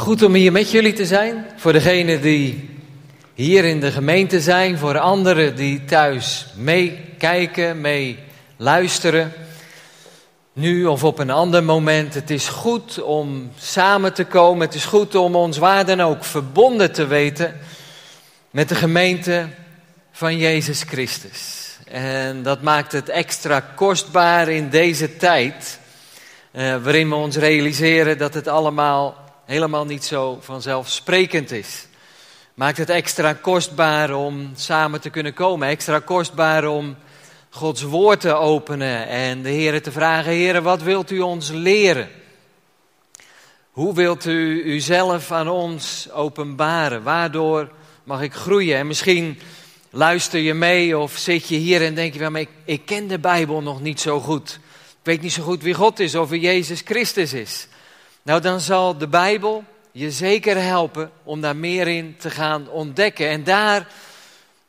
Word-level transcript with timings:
Goed 0.00 0.22
om 0.22 0.34
hier 0.34 0.52
met 0.52 0.70
jullie 0.70 0.92
te 0.92 1.06
zijn. 1.06 1.46
Voor 1.56 1.72
degenen 1.72 2.20
die 2.20 2.70
hier 3.34 3.64
in 3.64 3.80
de 3.80 3.90
gemeente 3.90 4.40
zijn, 4.40 4.78
voor 4.78 4.98
anderen 4.98 5.56
die 5.56 5.84
thuis 5.84 6.46
meekijken, 6.56 7.80
mee 7.80 8.18
luisteren. 8.56 9.32
Nu 10.52 10.86
of 10.86 11.04
op 11.04 11.18
een 11.18 11.30
ander 11.30 11.64
moment. 11.64 12.14
Het 12.14 12.30
is 12.30 12.48
goed 12.48 13.02
om 13.02 13.50
samen 13.58 14.12
te 14.12 14.24
komen. 14.24 14.66
Het 14.66 14.74
is 14.74 14.84
goed 14.84 15.14
om 15.14 15.36
ons 15.36 15.58
waar 15.58 15.86
dan 15.86 16.00
ook 16.00 16.24
verbonden 16.24 16.92
te 16.92 17.06
weten 17.06 17.60
met 18.50 18.68
de 18.68 18.74
gemeente 18.74 19.48
van 20.12 20.36
Jezus 20.36 20.82
Christus. 20.82 21.76
En 21.84 22.42
dat 22.42 22.62
maakt 22.62 22.92
het 22.92 23.08
extra 23.08 23.60
kostbaar 23.60 24.48
in 24.48 24.68
deze 24.68 25.16
tijd. 25.16 25.78
Uh, 26.52 26.76
waarin 26.82 27.08
we 27.08 27.14
ons 27.14 27.36
realiseren 27.36 28.18
dat 28.18 28.34
het 28.34 28.48
allemaal 28.48 29.28
helemaal 29.50 29.84
niet 29.84 30.04
zo 30.04 30.38
vanzelfsprekend 30.40 31.50
is. 31.50 31.86
Maakt 32.54 32.78
het 32.78 32.90
extra 32.90 33.32
kostbaar 33.32 34.14
om 34.14 34.50
samen 34.54 35.00
te 35.00 35.10
kunnen 35.10 35.34
komen. 35.34 35.68
Extra 35.68 35.98
kostbaar 35.98 36.64
om 36.64 36.96
Gods 37.48 37.82
woord 37.82 38.20
te 38.20 38.34
openen 38.34 39.06
en 39.06 39.42
de 39.42 39.48
Heer 39.48 39.82
te 39.82 39.92
vragen: 39.92 40.32
Heer, 40.32 40.62
wat 40.62 40.82
wilt 40.82 41.10
u 41.10 41.20
ons 41.20 41.50
leren? 41.50 42.08
Hoe 43.70 43.94
wilt 43.94 44.24
u 44.24 44.62
uzelf 44.64 45.32
aan 45.32 45.48
ons 45.48 46.10
openbaren? 46.12 47.02
Waardoor 47.02 47.70
mag 48.04 48.22
ik 48.22 48.34
groeien? 48.34 48.76
En 48.76 48.86
misschien 48.86 49.40
luister 49.90 50.40
je 50.40 50.54
mee 50.54 50.98
of 50.98 51.16
zit 51.16 51.48
je 51.48 51.56
hier 51.56 51.84
en 51.84 51.94
denk 51.94 52.12
je: 52.12 52.18
wel, 52.18 52.30
maar 52.30 52.40
ik, 52.40 52.50
ik 52.64 52.86
ken 52.86 53.08
de 53.08 53.18
Bijbel 53.18 53.62
nog 53.62 53.80
niet 53.80 54.00
zo 54.00 54.20
goed. 54.20 54.50
Ik 54.88 55.06
weet 55.06 55.22
niet 55.22 55.32
zo 55.32 55.42
goed 55.42 55.62
wie 55.62 55.74
God 55.74 55.98
is 55.98 56.14
of 56.14 56.28
wie 56.28 56.40
Jezus 56.40 56.80
Christus 56.84 57.32
is. 57.32 57.68
Nou, 58.22 58.40
dan 58.40 58.60
zal 58.60 58.98
de 58.98 59.08
Bijbel 59.08 59.64
je 59.92 60.10
zeker 60.10 60.62
helpen 60.62 61.10
om 61.22 61.40
daar 61.40 61.56
meer 61.56 61.88
in 61.88 62.16
te 62.18 62.30
gaan 62.30 62.68
ontdekken. 62.68 63.28
En 63.28 63.44
daar 63.44 63.86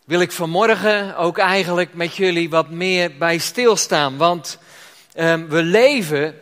wil 0.06 0.22
ik 0.22 0.32
vanmorgen 0.32 1.18
ook 1.18 1.38
eigenlijk 1.38 1.94
met 1.94 2.16
jullie 2.16 2.50
wat 2.50 2.70
meer 2.70 3.18
bij 3.18 3.38
stilstaan. 3.38 4.18
Want 4.18 4.58
um, 5.18 5.50
we 5.50 5.64
leven 5.64 6.36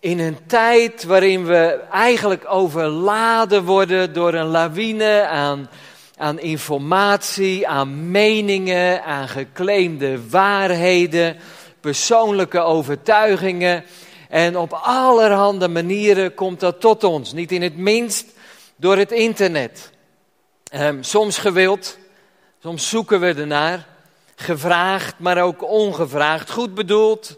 in 0.00 0.18
een 0.18 0.38
tijd 0.46 1.04
waarin 1.04 1.44
we 1.44 1.80
eigenlijk 1.90 2.44
overladen 2.48 3.64
worden 3.64 4.12
door 4.12 4.34
een 4.34 4.46
lawine 4.46 5.26
aan, 5.26 5.68
aan 6.16 6.38
informatie, 6.38 7.68
aan 7.68 8.10
meningen, 8.10 9.04
aan 9.04 9.28
geclaimde 9.28 10.28
waarheden, 10.28 11.36
persoonlijke 11.80 12.60
overtuigingen. 12.60 13.84
En 14.32 14.56
op 14.56 14.72
allerhande 14.72 15.68
manieren 15.68 16.34
komt 16.34 16.60
dat 16.60 16.80
tot 16.80 17.04
ons. 17.04 17.32
Niet 17.32 17.52
in 17.52 17.62
het 17.62 17.76
minst 17.76 18.26
door 18.76 18.96
het 18.96 19.10
internet. 19.10 19.90
Um, 20.74 21.02
soms 21.02 21.38
gewild, 21.38 21.98
soms 22.62 22.88
zoeken 22.88 23.20
we 23.20 23.34
ernaar. 23.34 23.86
Gevraagd, 24.34 25.18
maar 25.18 25.42
ook 25.42 25.62
ongevraagd. 25.62 26.50
Goed 26.50 26.74
bedoeld, 26.74 27.36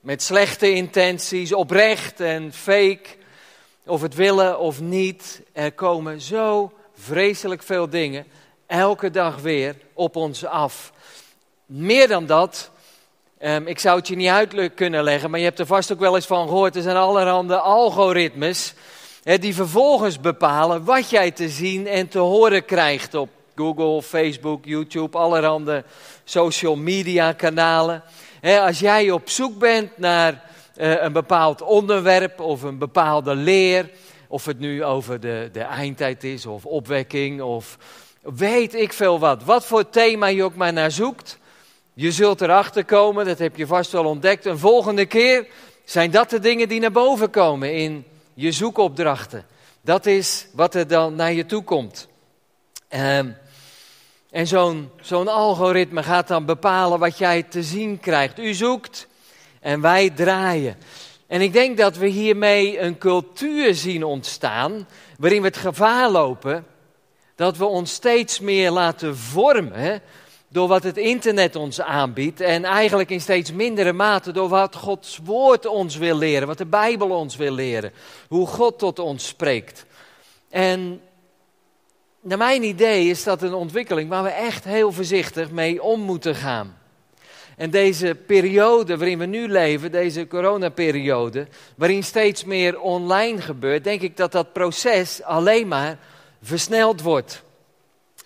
met 0.00 0.22
slechte 0.22 0.72
intenties, 0.72 1.52
oprecht 1.52 2.20
en 2.20 2.52
fake. 2.52 3.06
Of 3.84 4.02
het 4.02 4.14
willen 4.14 4.58
of 4.58 4.80
niet. 4.80 5.42
Er 5.52 5.72
komen 5.72 6.20
zo 6.20 6.72
vreselijk 6.94 7.62
veel 7.62 7.88
dingen 7.88 8.26
elke 8.66 9.10
dag 9.10 9.40
weer 9.40 9.76
op 9.92 10.16
ons 10.16 10.44
af. 10.44 10.92
Meer 11.66 12.08
dan 12.08 12.26
dat, 12.26 12.70
Um, 13.42 13.66
ik 13.66 13.78
zou 13.78 13.98
het 13.98 14.08
je 14.08 14.16
niet 14.16 14.28
uit 14.28 14.74
kunnen 14.74 15.04
leggen, 15.04 15.30
maar 15.30 15.38
je 15.38 15.44
hebt 15.44 15.58
er 15.58 15.66
vast 15.66 15.92
ook 15.92 15.98
wel 15.98 16.14
eens 16.14 16.26
van 16.26 16.48
gehoord. 16.48 16.76
Er 16.76 16.82
zijn 16.82 16.96
allerhande 16.96 17.58
algoritmes 17.58 18.74
die 19.22 19.54
vervolgens 19.54 20.20
bepalen 20.20 20.84
wat 20.84 21.10
jij 21.10 21.30
te 21.30 21.48
zien 21.48 21.86
en 21.86 22.08
te 22.08 22.18
horen 22.18 22.64
krijgt 22.64 23.14
op 23.14 23.28
Google, 23.54 24.02
Facebook, 24.02 24.64
YouTube, 24.64 25.18
allerhande 25.18 25.84
social 26.24 26.76
media 26.76 27.32
kanalen. 27.32 28.02
als 28.42 28.78
jij 28.78 29.10
op 29.10 29.28
zoek 29.28 29.58
bent 29.58 29.98
naar 29.98 30.42
uh, 30.76 31.02
een 31.02 31.12
bepaald 31.12 31.62
onderwerp 31.62 32.40
of 32.40 32.62
een 32.62 32.78
bepaalde 32.78 33.34
leer, 33.34 33.90
of 34.28 34.44
het 34.44 34.58
nu 34.58 34.84
over 34.84 35.20
de, 35.20 35.48
de 35.52 35.62
eindtijd 35.62 36.24
is 36.24 36.46
of 36.46 36.64
opwekking 36.64 37.42
of 37.42 37.78
weet 38.22 38.74
ik 38.74 38.92
veel 38.92 39.18
wat, 39.18 39.44
wat 39.44 39.66
voor 39.66 39.88
thema 39.88 40.26
je 40.26 40.44
ook 40.44 40.54
maar 40.54 40.72
naar 40.72 40.90
zoekt 40.90 41.38
je 41.98 42.12
zult 42.12 42.40
erachter 42.40 42.84
komen, 42.84 43.24
dat 43.24 43.38
heb 43.38 43.56
je 43.56 43.66
vast 43.66 43.92
wel 43.92 44.04
ontdekt. 44.04 44.44
Een 44.44 44.58
volgende 44.58 45.06
keer 45.06 45.46
zijn 45.84 46.10
dat 46.10 46.30
de 46.30 46.38
dingen 46.38 46.68
die 46.68 46.80
naar 46.80 46.92
boven 46.92 47.30
komen 47.30 47.74
in 47.74 48.04
je 48.34 48.52
zoekopdrachten. 48.52 49.46
Dat 49.80 50.06
is 50.06 50.46
wat 50.52 50.74
er 50.74 50.86
dan 50.86 51.14
naar 51.14 51.32
je 51.32 51.46
toe 51.46 51.62
komt. 51.62 52.08
Um, 52.90 53.36
en 54.30 54.46
zo'n 54.46 54.90
zo'n 55.00 55.28
algoritme 55.28 56.02
gaat 56.02 56.28
dan 56.28 56.44
bepalen 56.44 56.98
wat 56.98 57.18
jij 57.18 57.42
te 57.42 57.62
zien 57.62 58.00
krijgt. 58.00 58.38
U 58.38 58.54
zoekt 58.54 59.06
en 59.60 59.80
wij 59.80 60.10
draaien. 60.10 60.76
En 61.26 61.40
ik 61.40 61.52
denk 61.52 61.76
dat 61.76 61.96
we 61.96 62.06
hiermee 62.06 62.80
een 62.80 62.98
cultuur 62.98 63.74
zien 63.74 64.04
ontstaan 64.04 64.88
waarin 65.18 65.40
we 65.40 65.46
het 65.46 65.56
gevaar 65.56 66.10
lopen 66.10 66.66
dat 67.34 67.56
we 67.56 67.64
ons 67.64 67.92
steeds 67.92 68.40
meer 68.40 68.70
laten 68.70 69.16
vormen 69.16 70.02
door 70.56 70.68
wat 70.68 70.82
het 70.82 70.96
internet 70.96 71.56
ons 71.56 71.80
aanbiedt 71.80 72.40
en 72.40 72.64
eigenlijk 72.64 73.10
in 73.10 73.20
steeds 73.20 73.52
mindere 73.52 73.92
mate 73.92 74.32
door 74.32 74.48
wat 74.48 74.76
Gods 74.76 75.18
woord 75.24 75.66
ons 75.66 75.96
wil 75.96 76.18
leren, 76.18 76.46
wat 76.46 76.58
de 76.58 76.66
Bijbel 76.66 77.10
ons 77.10 77.36
wil 77.36 77.52
leren, 77.52 77.92
hoe 78.28 78.46
God 78.46 78.78
tot 78.78 78.98
ons 78.98 79.26
spreekt. 79.26 79.86
En 80.48 81.00
naar 82.20 82.38
mijn 82.38 82.62
idee 82.62 83.08
is 83.08 83.22
dat 83.22 83.42
een 83.42 83.54
ontwikkeling 83.54 84.08
waar 84.08 84.22
we 84.22 84.28
echt 84.28 84.64
heel 84.64 84.92
voorzichtig 84.92 85.50
mee 85.50 85.82
om 85.82 86.00
moeten 86.00 86.34
gaan. 86.34 86.78
En 87.56 87.70
deze 87.70 88.16
periode 88.26 88.96
waarin 88.96 89.18
we 89.18 89.26
nu 89.26 89.48
leven, 89.48 89.92
deze 89.92 90.26
coronaperiode, 90.26 91.46
waarin 91.74 92.04
steeds 92.04 92.44
meer 92.44 92.80
online 92.80 93.40
gebeurt, 93.40 93.84
denk 93.84 94.00
ik 94.00 94.16
dat 94.16 94.32
dat 94.32 94.52
proces 94.52 95.22
alleen 95.22 95.68
maar 95.68 95.98
versneld 96.42 97.02
wordt. 97.02 97.42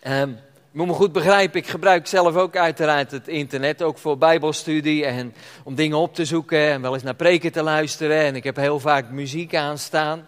Um, 0.06 0.38
je 0.72 0.78
moet 0.78 0.86
me 0.86 0.92
goed 0.92 1.12
begrijpen, 1.12 1.60
ik 1.60 1.66
gebruik 1.66 2.06
zelf 2.06 2.34
ook 2.34 2.56
uiteraard 2.56 3.10
het 3.10 3.28
internet, 3.28 3.82
ook 3.82 3.98
voor 3.98 4.18
bijbelstudie 4.18 5.04
en 5.04 5.34
om 5.64 5.74
dingen 5.74 5.98
op 5.98 6.14
te 6.14 6.24
zoeken 6.24 6.70
en 6.70 6.80
wel 6.80 6.94
eens 6.94 7.02
naar 7.02 7.14
preken 7.14 7.52
te 7.52 7.62
luisteren. 7.62 8.16
En 8.16 8.36
ik 8.36 8.44
heb 8.44 8.56
heel 8.56 8.80
vaak 8.80 9.10
muziek 9.10 9.54
aanstaan. 9.54 10.26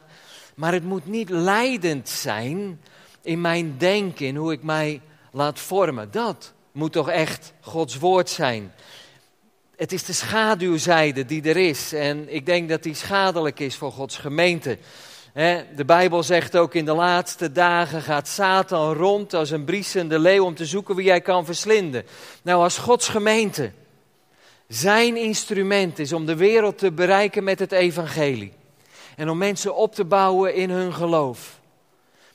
Maar 0.55 0.73
het 0.73 0.85
moet 0.85 1.07
niet 1.07 1.31
leidend 1.31 2.09
zijn 2.09 2.81
in 3.23 3.41
mijn 3.41 3.75
denken, 3.79 4.27
in 4.27 4.37
hoe 4.37 4.53
ik 4.53 4.63
mij 4.63 5.01
laat 5.33 5.59
vormen. 5.59 6.11
Dat 6.11 6.53
moet 6.73 6.93
toch 6.93 7.11
echt 7.11 7.53
Gods 7.61 7.99
woord 7.99 8.31
zijn. 8.31 8.73
Het 9.77 9.93
is 9.93 10.05
de 10.05 10.13
schaduwzijde 10.13 11.25
die 11.25 11.43
er 11.43 11.57
is 11.57 11.93
en 11.93 12.35
ik 12.35 12.47
denk 12.47 12.69
dat 12.69 12.83
die 12.83 12.95
schadelijk 12.95 13.61
is 13.61 13.77
voor 13.77 13.93
Gods 13.93 14.17
gemeente 14.17 14.79
de 15.33 15.85
Bijbel 15.87 16.23
zegt 16.23 16.57
ook 16.57 16.75
in 16.75 16.85
de 16.85 16.95
laatste 16.95 17.53
dagen 17.53 18.03
gaat 18.03 18.29
Satan 18.29 18.95
rond 18.95 19.35
als 19.35 19.51
een 19.51 19.65
briesende 19.65 20.19
leeuw 20.19 20.45
om 20.45 20.55
te 20.55 20.67
zoeken 20.67 20.95
wie 20.95 21.09
hij 21.09 21.21
kan 21.21 21.45
verslinden. 21.45 22.05
Nou, 22.43 22.63
als 22.63 22.79
Gods 22.79 23.09
gemeente 23.09 23.73
zijn 24.69 25.17
instrument 25.17 25.99
is 25.99 26.13
om 26.13 26.27
de 26.27 26.37
wereld 26.37 26.79
te 26.79 26.93
bereiken 26.93 27.45
met 27.45 27.59
het 27.59 27.73
evangelie 27.73 28.53
en 29.17 29.29
om 29.31 29.39
mensen 29.39 29.77
op 29.77 29.95
te 29.95 30.05
bouwen 30.05 30.55
in 30.55 30.71
hun 30.71 30.93
geloof, 30.95 31.61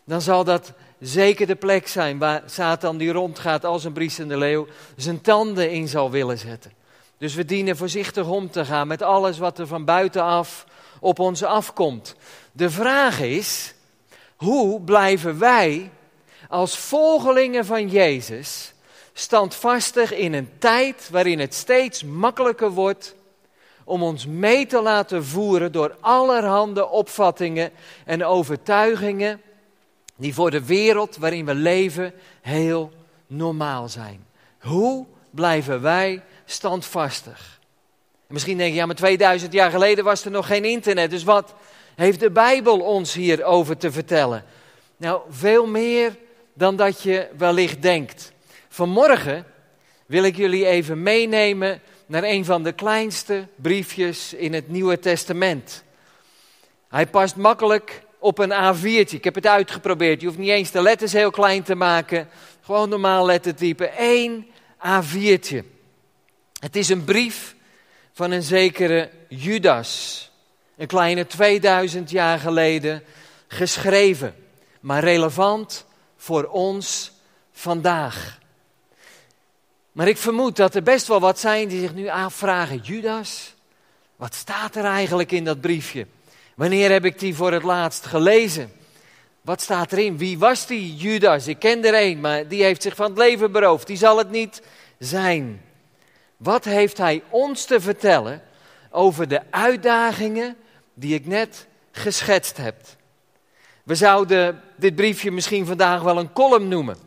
dan 0.03 0.21
zal 0.21 0.43
dat 0.43 0.73
zeker 0.99 1.47
de 1.47 1.55
plek 1.55 1.87
zijn 1.87 2.17
waar 2.17 2.43
Satan 2.45 2.97
die 2.97 3.11
rondgaat 3.11 3.65
als 3.65 3.83
een 3.83 3.93
briesende 3.93 4.37
leeuw 4.37 4.67
zijn 4.95 5.21
tanden 5.21 5.71
in 5.71 5.87
zal 5.87 6.11
willen 6.11 6.37
zetten. 6.37 6.73
Dus 7.17 7.35
we 7.35 7.45
dienen 7.45 7.77
voorzichtig 7.77 8.27
om 8.27 8.51
te 8.51 8.65
gaan 8.65 8.87
met 8.87 9.01
alles 9.01 9.37
wat 9.37 9.59
er 9.59 9.67
van 9.67 9.85
buitenaf 9.85 10.65
op 10.99 11.19
ons 11.19 11.43
afkomt. 11.43 12.15
De 12.51 12.69
vraag 12.69 13.19
is, 13.19 13.73
hoe 14.35 14.81
blijven 14.81 15.39
wij 15.39 15.91
als 16.49 16.77
volgelingen 16.77 17.65
van 17.65 17.89
Jezus 17.89 18.73
standvastig 19.13 20.13
in 20.13 20.33
een 20.33 20.49
tijd 20.57 21.09
waarin 21.11 21.39
het 21.39 21.53
steeds 21.53 22.03
makkelijker 22.03 22.69
wordt 22.69 23.15
om 23.83 24.03
ons 24.03 24.25
mee 24.25 24.65
te 24.65 24.81
laten 24.81 25.25
voeren 25.25 25.71
door 25.71 25.97
allerhande 25.99 26.87
opvattingen 26.87 27.71
en 28.05 28.25
overtuigingen 28.25 29.41
die 30.15 30.33
voor 30.33 30.51
de 30.51 30.65
wereld 30.65 31.17
waarin 31.17 31.45
we 31.45 31.53
leven 31.55 32.13
heel 32.41 32.91
normaal 33.27 33.89
zijn. 33.89 34.25
Hoe 34.59 35.05
blijven 35.29 35.81
wij 35.81 36.23
standvastig? 36.45 37.56
Misschien 38.27 38.57
denk 38.57 38.69
je, 38.69 38.75
ja, 38.75 38.85
maar 38.85 38.95
2000 38.95 39.53
jaar 39.53 39.71
geleden 39.71 40.03
was 40.03 40.25
er 40.25 40.31
nog 40.31 40.47
geen 40.47 40.65
internet, 40.65 41.09
dus 41.09 41.23
wat, 41.23 41.53
heeft 41.95 42.19
de 42.19 42.31
Bijbel 42.31 42.79
ons 42.79 43.13
hierover 43.13 43.77
te 43.77 43.91
vertellen? 43.91 44.45
Nou, 44.97 45.21
veel 45.29 45.67
meer 45.67 46.15
dan 46.53 46.75
dat 46.75 47.01
je 47.01 47.27
wellicht 47.37 47.81
denkt. 47.81 48.31
Vanmorgen 48.69 49.45
wil 50.05 50.23
ik 50.23 50.35
jullie 50.35 50.65
even 50.65 51.03
meenemen 51.03 51.81
naar 52.05 52.23
een 52.23 52.45
van 52.45 52.63
de 52.63 52.71
kleinste 52.71 53.47
briefjes 53.55 54.33
in 54.33 54.53
het 54.53 54.69
Nieuwe 54.69 54.99
Testament. 54.99 55.83
Hij 56.89 57.07
past 57.07 57.35
makkelijk 57.35 58.01
op 58.19 58.39
een 58.39 58.51
A4'tje. 58.51 59.15
Ik 59.15 59.23
heb 59.23 59.35
het 59.35 59.47
uitgeprobeerd. 59.47 60.21
Je 60.21 60.27
hoeft 60.27 60.39
niet 60.39 60.49
eens 60.49 60.71
de 60.71 60.81
letters 60.81 61.13
heel 61.13 61.31
klein 61.31 61.63
te 61.63 61.75
maken. 61.75 62.29
Gewoon 62.61 62.89
normaal 62.89 63.25
lettertype. 63.25 63.91
Eén 63.97 64.47
A4'tje. 64.77 65.63
Het 66.59 66.75
is 66.75 66.89
een 66.89 67.03
brief 67.03 67.55
van 68.17 68.31
een 68.31 68.43
zekere 68.43 69.09
Judas. 69.29 70.31
Een 70.77 70.87
kleine 70.87 71.27
2000 71.27 72.09
jaar 72.09 72.39
geleden 72.39 73.03
geschreven. 73.47 74.35
Maar 74.79 75.03
relevant 75.03 75.85
voor 76.15 76.43
ons 76.43 77.11
vandaag. 77.51 78.39
Maar 79.91 80.07
ik 80.07 80.17
vermoed 80.17 80.55
dat 80.55 80.75
er 80.75 80.83
best 80.83 81.07
wel 81.07 81.19
wat 81.19 81.39
zijn 81.39 81.67
die 81.67 81.79
zich 81.79 81.93
nu 81.93 82.07
afvragen: 82.07 82.77
Judas, 82.77 83.53
wat 84.15 84.35
staat 84.35 84.75
er 84.75 84.85
eigenlijk 84.85 85.31
in 85.31 85.43
dat 85.43 85.61
briefje? 85.61 86.07
Wanneer 86.55 86.91
heb 86.91 87.05
ik 87.05 87.19
die 87.19 87.35
voor 87.35 87.51
het 87.51 87.63
laatst 87.63 88.05
gelezen? 88.05 88.71
Wat 89.41 89.61
staat 89.61 89.91
erin? 89.91 90.17
Wie 90.17 90.39
was 90.39 90.67
die 90.67 90.95
Judas? 90.95 91.47
Ik 91.47 91.59
ken 91.59 91.85
er 91.85 92.01
een, 92.01 92.19
maar 92.19 92.47
die 92.47 92.63
heeft 92.63 92.81
zich 92.81 92.95
van 92.95 93.09
het 93.09 93.17
leven 93.17 93.51
beroofd. 93.51 93.87
Die 93.87 93.97
zal 93.97 94.17
het 94.17 94.31
niet 94.31 94.61
zijn. 94.99 95.61
Wat 96.37 96.65
heeft 96.65 96.97
hij 96.97 97.23
ons 97.29 97.65
te 97.65 97.81
vertellen 97.81 98.41
over 98.89 99.27
de 99.27 99.41
uitdagingen 99.49 100.57
die 100.93 101.13
ik 101.13 101.25
net 101.25 101.67
geschetst 101.91 102.57
heb? 102.57 102.75
We 103.83 103.95
zouden 103.95 104.61
dit 104.75 104.95
briefje 104.95 105.31
misschien 105.31 105.65
vandaag 105.65 106.01
wel 106.01 106.17
een 106.17 106.33
column 106.33 106.67
noemen. 106.67 106.97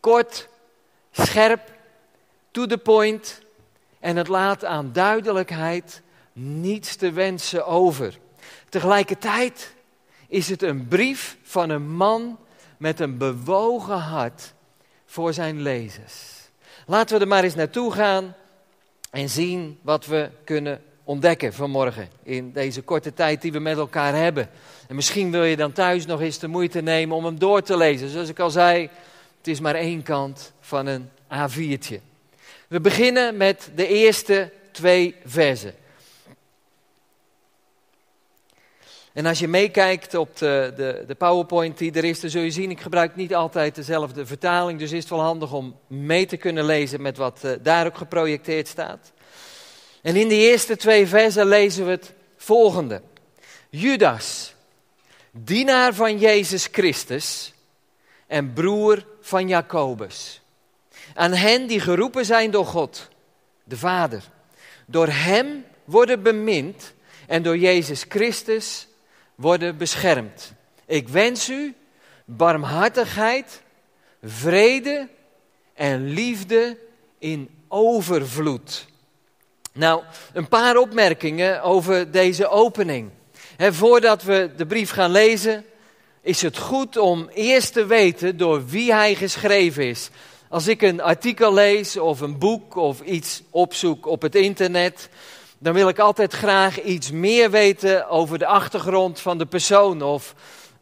Kort, 0.00 0.48
scherp, 1.10 1.60
to 2.50 2.66
the 2.66 2.78
point 2.78 3.40
en 4.00 4.16
het 4.16 4.28
laat 4.28 4.64
aan 4.64 4.92
duidelijkheid 4.92 6.02
niets 6.32 6.96
te 6.96 7.12
wensen 7.12 7.66
over. 7.66 8.18
Tegelijkertijd 8.68 9.74
is 10.28 10.48
het 10.48 10.62
een 10.62 10.88
brief 10.88 11.36
van 11.42 11.70
een 11.70 11.90
man 11.90 12.38
met 12.76 13.00
een 13.00 13.18
bewogen 13.18 13.98
hart 13.98 14.52
voor 15.06 15.32
zijn 15.32 15.62
lezers. 15.62 16.50
Laten 16.86 17.16
we 17.16 17.22
er 17.22 17.28
maar 17.28 17.44
eens 17.44 17.54
naartoe 17.54 17.92
gaan 17.92 18.34
en 19.12 19.28
zien 19.28 19.78
wat 19.82 20.06
we 20.06 20.30
kunnen 20.44 20.82
ontdekken 21.04 21.52
vanmorgen 21.52 22.08
in 22.22 22.52
deze 22.52 22.82
korte 22.82 23.14
tijd 23.14 23.42
die 23.42 23.52
we 23.52 23.58
met 23.58 23.76
elkaar 23.76 24.14
hebben. 24.14 24.48
En 24.88 24.94
misschien 24.94 25.30
wil 25.30 25.44
je 25.44 25.56
dan 25.56 25.72
thuis 25.72 26.06
nog 26.06 26.20
eens 26.20 26.38
de 26.38 26.48
moeite 26.48 26.80
nemen 26.80 27.16
om 27.16 27.24
hem 27.24 27.38
door 27.38 27.62
te 27.62 27.76
lezen. 27.76 28.08
Zoals 28.08 28.28
ik 28.28 28.38
al 28.38 28.50
zei, 28.50 28.82
het 29.38 29.46
is 29.46 29.60
maar 29.60 29.74
één 29.74 30.02
kant 30.02 30.52
van 30.60 30.86
een 30.86 31.08
A4'tje. 31.32 32.00
We 32.68 32.80
beginnen 32.80 33.36
met 33.36 33.70
de 33.74 33.86
eerste 33.86 34.52
twee 34.70 35.14
versen. 35.24 35.74
En 39.12 39.26
als 39.26 39.38
je 39.38 39.48
meekijkt 39.48 40.14
op 40.14 40.36
de, 40.36 40.72
de, 40.76 41.04
de 41.06 41.14
PowerPoint 41.14 41.78
die 41.78 41.92
er 41.92 42.04
is, 42.04 42.20
dan 42.20 42.30
zul 42.30 42.42
je 42.42 42.50
zien, 42.50 42.70
ik 42.70 42.80
gebruik 42.80 43.16
niet 43.16 43.34
altijd 43.34 43.74
dezelfde 43.74 44.26
vertaling. 44.26 44.78
Dus 44.78 44.92
is 44.92 45.00
het 45.00 45.08
wel 45.08 45.20
handig 45.20 45.52
om 45.52 45.76
mee 45.86 46.26
te 46.26 46.36
kunnen 46.36 46.64
lezen 46.64 47.02
met 47.02 47.16
wat 47.16 47.40
uh, 47.44 47.52
daar 47.62 47.86
ook 47.86 47.96
geprojecteerd 47.96 48.68
staat. 48.68 49.12
En 50.02 50.16
in 50.16 50.28
de 50.28 50.34
eerste 50.34 50.76
twee 50.76 51.06
versen 51.06 51.46
lezen 51.46 51.84
we 51.84 51.90
het 51.90 52.12
volgende. 52.36 53.02
Judas, 53.70 54.54
dienaar 55.30 55.94
van 55.94 56.18
Jezus 56.18 56.68
Christus 56.72 57.52
en 58.26 58.52
broer 58.52 59.06
van 59.20 59.48
Jacobus. 59.48 60.40
Aan 61.14 61.32
hen 61.32 61.66
die 61.66 61.80
geroepen 61.80 62.24
zijn 62.24 62.50
door 62.50 62.66
God, 62.66 63.08
de 63.64 63.76
Vader. 63.76 64.22
Door 64.86 65.08
Hem 65.08 65.64
worden 65.84 66.22
bemind 66.22 66.92
en 67.26 67.42
door 67.42 67.56
Jezus 67.56 68.04
Christus 68.08 68.86
worden 69.34 69.76
beschermd. 69.76 70.52
Ik 70.86 71.08
wens 71.08 71.48
u 71.48 71.74
barmhartigheid, 72.24 73.62
vrede 74.22 75.08
en 75.74 76.08
liefde 76.08 76.78
in 77.18 77.48
overvloed. 77.68 78.86
Nou, 79.72 80.02
een 80.32 80.48
paar 80.48 80.76
opmerkingen 80.76 81.62
over 81.62 82.10
deze 82.10 82.48
opening. 82.48 83.10
voordat 83.58 84.22
we 84.22 84.50
de 84.56 84.66
brief 84.66 84.90
gaan 84.90 85.10
lezen, 85.10 85.64
is 86.22 86.42
het 86.42 86.58
goed 86.58 86.96
om 86.96 87.28
eerst 87.34 87.72
te 87.72 87.86
weten 87.86 88.36
door 88.36 88.66
wie 88.66 88.92
hij 88.92 89.14
geschreven 89.14 89.88
is. 89.88 90.10
Als 90.48 90.66
ik 90.66 90.82
een 90.82 91.00
artikel 91.00 91.54
lees 91.54 91.96
of 91.96 92.20
een 92.20 92.38
boek 92.38 92.76
of 92.76 93.00
iets 93.00 93.42
opzoek 93.50 94.06
op 94.06 94.22
het 94.22 94.34
internet, 94.34 95.08
dan 95.62 95.74
wil 95.74 95.88
ik 95.88 95.98
altijd 95.98 96.32
graag 96.32 96.82
iets 96.82 97.10
meer 97.10 97.50
weten 97.50 98.08
over 98.08 98.38
de 98.38 98.46
achtergrond 98.46 99.20
van 99.20 99.38
de 99.38 99.46
persoon 99.46 100.02
of 100.02 100.34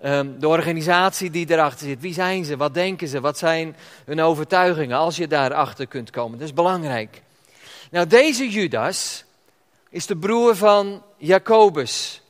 um, 0.04 0.38
de 0.38 0.48
organisatie 0.48 1.30
die 1.30 1.50
erachter 1.50 1.86
zit. 1.86 2.00
Wie 2.00 2.12
zijn 2.12 2.44
ze? 2.44 2.56
Wat 2.56 2.74
denken 2.74 3.08
ze? 3.08 3.20
Wat 3.20 3.38
zijn 3.38 3.76
hun 4.04 4.20
overtuigingen? 4.20 4.96
Als 4.96 5.16
je 5.16 5.26
daarachter 5.26 5.86
kunt 5.86 6.10
komen. 6.10 6.38
Dat 6.38 6.46
is 6.46 6.54
belangrijk. 6.54 7.22
Nou, 7.90 8.06
deze 8.06 8.48
Judas 8.48 9.24
is 9.90 10.06
de 10.06 10.16
broer 10.16 10.56
van 10.56 11.02
Jacobus. 11.16 12.22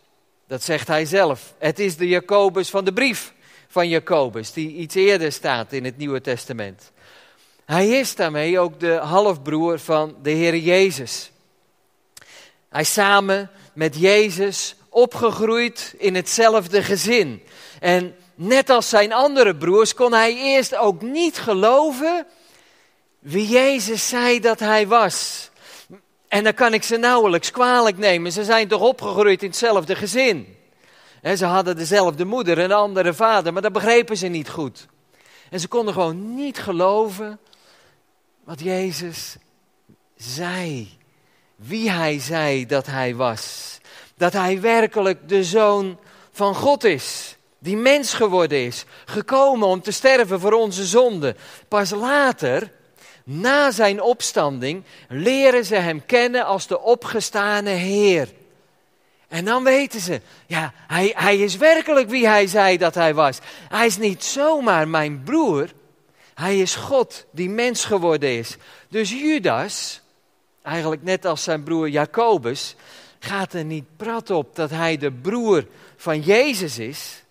Dat 0.46 0.62
zegt 0.62 0.88
hij 0.88 1.05
zelf. 1.05 1.55
Het 1.58 1.79
is 1.79 1.96
de 1.96 2.08
Jacobus 2.08 2.70
van 2.70 2.85
de 2.85 2.93
brief 2.93 3.32
van 3.69 3.88
Jacobus, 3.88 4.53
die 4.53 4.75
iets 4.75 4.94
eerder 4.94 5.32
staat 5.32 5.73
in 5.73 5.85
het 5.85 5.96
Nieuwe 5.96 6.20
Testament. 6.20 6.93
Hij 7.64 7.88
is 7.88 8.14
daarmee 8.14 8.58
ook 8.58 8.81
de 8.81 8.94
halfbroer 8.94 9.79
van 9.79 10.14
de 10.23 10.31
Heer 10.31 10.56
Jezus. 10.56 11.31
Hij 12.70 12.81
is 12.81 12.93
samen 12.93 13.50
met 13.72 13.96
Jezus 13.96 14.75
opgegroeid 14.88 15.94
in 15.99 16.14
hetzelfde 16.14 16.82
gezin. 16.82 17.43
En 17.81 18.17
net 18.34 18.70
als 18.70 18.88
zijn 18.88 19.12
andere 19.12 19.56
broers 19.56 19.94
kon 19.94 20.12
hij 20.12 20.37
eerst 20.37 20.76
ook 20.76 21.02
niet 21.02 21.38
geloven 21.38 22.26
wie 23.19 23.49
Jezus 23.49 24.08
zei 24.08 24.40
dat 24.40 24.61
hij 24.61 24.87
was. 24.87 25.50
En 26.28 26.44
dan 26.44 26.55
kan 26.55 26.75
ik 26.75 26.82
ze 26.82 26.96
nauwelijks 26.96 27.50
kwalijk 27.50 27.99
nemen. 27.99 28.32
Ze 28.32 28.44
zijn 28.44 28.69
toch 28.69 28.81
opgegroeid 28.81 29.43
in 29.43 29.49
hetzelfde 29.49 29.94
gezin. 29.94 30.56
ze 31.37 31.44
hadden 31.44 31.76
dezelfde 31.76 32.25
moeder 32.25 32.58
en 32.58 32.64
een 32.64 32.72
andere 32.72 33.14
vader, 33.14 33.52
maar 33.52 33.62
dat 33.62 33.72
begrepen 33.72 34.17
ze 34.17 34.26
niet 34.26 34.49
goed. 34.49 34.87
En 35.50 35.61
ze 35.61 35.69
konden 35.69 35.94
gewoon 35.94 36.34
niet 36.34 36.58
geloven 36.58 37.38
wat 38.44 38.61
Jezus 38.61 39.37
zei. 40.17 40.99
Wie 41.62 41.90
hij 41.90 42.18
zei 42.18 42.66
dat 42.66 42.86
hij 42.86 43.14
was. 43.14 43.78
Dat 44.16 44.32
hij 44.32 44.60
werkelijk 44.60 45.28
de 45.28 45.44
zoon 45.44 45.98
van 46.32 46.54
God 46.54 46.84
is. 46.84 47.36
Die 47.58 47.76
mens 47.76 48.14
geworden 48.14 48.64
is. 48.64 48.84
Gekomen 49.04 49.69
om 49.69 49.81
te 49.82 49.90
sterven 49.90 50.40
voor 50.40 50.52
onze 50.52 50.84
zonden. 50.84 51.36
Pas 51.69 51.90
later 51.90 52.70
na 53.24 53.70
zijn 53.70 54.02
opstanding 54.02 54.84
leren 55.08 55.64
ze 55.64 55.74
hem 55.74 56.06
kennen 56.06 56.44
als 56.44 56.67
de 56.67 56.81
opgestane 56.81 57.70
Heer. 57.70 58.29
En 59.29 59.44
dan 59.44 59.64
weten 59.64 60.00
ze, 60.00 60.20
ja, 60.46 60.72
hij, 60.86 61.12
hij 61.17 61.36
is 61.38 61.56
werkelijk 61.56 62.08
wie 62.08 62.26
hij 62.29 62.46
zei 62.46 62.76
dat 62.76 62.94
hij 62.94 63.14
was. 63.14 63.38
Hij 63.69 63.86
is 63.86 63.96
niet 63.96 64.24
zomaar 64.24 64.88
mijn 64.88 65.22
broer, 65.22 65.72
hij 66.34 66.58
is 66.58 66.74
God 66.74 67.26
die 67.31 67.48
mens 67.48 67.84
geworden 67.84 68.38
is. 68.38 68.56
Dus 68.88 69.10
Judas, 69.10 70.00
eigenlijk 70.62 71.02
net 71.02 71.24
als 71.24 71.43
zijn 71.43 71.62
broer 71.62 71.88
Jacobus, 71.88 72.74
gaat 73.19 73.52
er 73.52 73.64
niet 73.64 73.96
prat 73.96 74.31
op 74.31 74.56
dat 74.56 74.70
hij 74.70 74.96
de 74.96 75.12
broer 75.12 75.67
van 75.96 76.20
Jezus 76.20 76.79
is. 76.79 77.22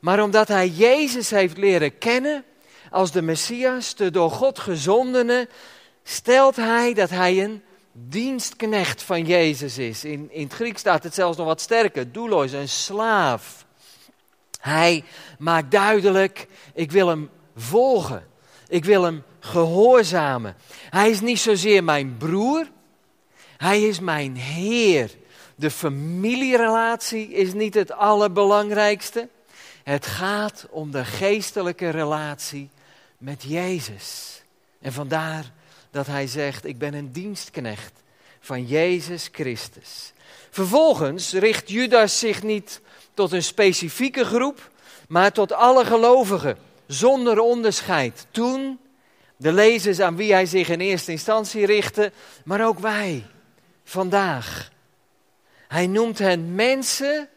Maar 0.00 0.22
omdat 0.22 0.48
hij 0.48 0.68
Jezus 0.68 1.30
heeft 1.30 1.56
leren 1.56 1.98
kennen, 1.98 2.44
als 2.90 3.12
de 3.12 3.22
Messias, 3.22 3.94
de 3.94 4.10
door 4.10 4.30
God 4.30 4.58
gezondene, 4.58 5.48
stelt 6.02 6.56
hij 6.56 6.94
dat 6.94 7.10
hij 7.10 7.44
een 7.44 7.62
dienstknecht 7.92 9.02
van 9.02 9.24
Jezus 9.24 9.78
is. 9.78 10.04
In, 10.04 10.28
in 10.32 10.42
het 10.42 10.52
Griek 10.52 10.78
staat 10.78 11.02
het 11.02 11.14
zelfs 11.14 11.36
nog 11.36 11.46
wat 11.46 11.60
sterker, 11.60 12.12
doulos, 12.12 12.52
een 12.52 12.68
slaaf. 12.68 13.66
Hij 14.60 15.04
maakt 15.38 15.70
duidelijk, 15.70 16.46
ik 16.74 16.90
wil 16.90 17.08
hem 17.08 17.30
volgen. 17.56 18.26
Ik 18.68 18.84
wil 18.84 19.02
hem 19.02 19.24
gehoorzamen. 19.46 20.56
Hij 20.90 21.10
is 21.10 21.20
niet 21.20 21.38
zozeer 21.38 21.84
mijn 21.84 22.16
broer, 22.16 22.70
hij 23.56 23.82
is 23.82 24.00
mijn 24.00 24.36
Heer. 24.36 25.10
De 25.54 25.70
familierelatie 25.70 27.28
is 27.28 27.52
niet 27.52 27.74
het 27.74 27.92
allerbelangrijkste. 27.92 29.28
Het 29.82 30.06
gaat 30.06 30.66
om 30.70 30.90
de 30.90 31.04
geestelijke 31.04 31.90
relatie 31.90 32.68
met 33.18 33.42
Jezus. 33.42 34.42
En 34.80 34.92
vandaar 34.92 35.52
dat 35.90 36.06
hij 36.06 36.26
zegt, 36.26 36.64
ik 36.64 36.78
ben 36.78 36.94
een 36.94 37.12
dienstknecht 37.12 37.92
van 38.40 38.66
Jezus 38.66 39.28
Christus. 39.32 40.12
Vervolgens 40.50 41.32
richt 41.32 41.70
Judas 41.70 42.18
zich 42.18 42.42
niet 42.42 42.80
tot 43.14 43.32
een 43.32 43.42
specifieke 43.42 44.24
groep, 44.24 44.70
maar 45.08 45.32
tot 45.32 45.52
alle 45.52 45.84
gelovigen, 45.84 46.58
zonder 46.86 47.38
onderscheid. 47.38 48.26
Toen 48.30 48.78
de 49.36 49.52
lezers 49.52 50.00
aan 50.00 50.16
wie 50.16 50.32
hij 50.32 50.46
zich 50.46 50.68
in 50.68 50.80
eerste 50.80 51.10
instantie 51.10 51.66
richtte, 51.66 52.12
maar 52.44 52.66
ook 52.66 52.78
wij, 52.78 53.26
vandaag. 53.84 54.70
Hij 55.68 55.86
noemt 55.86 56.18
hen 56.18 56.54
mensen 56.54 57.28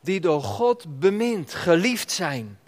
die 0.00 0.20
door 0.20 0.42
God 0.42 0.98
bemind, 0.98 1.54
geliefd 1.54 2.10
zijn. 2.10 2.58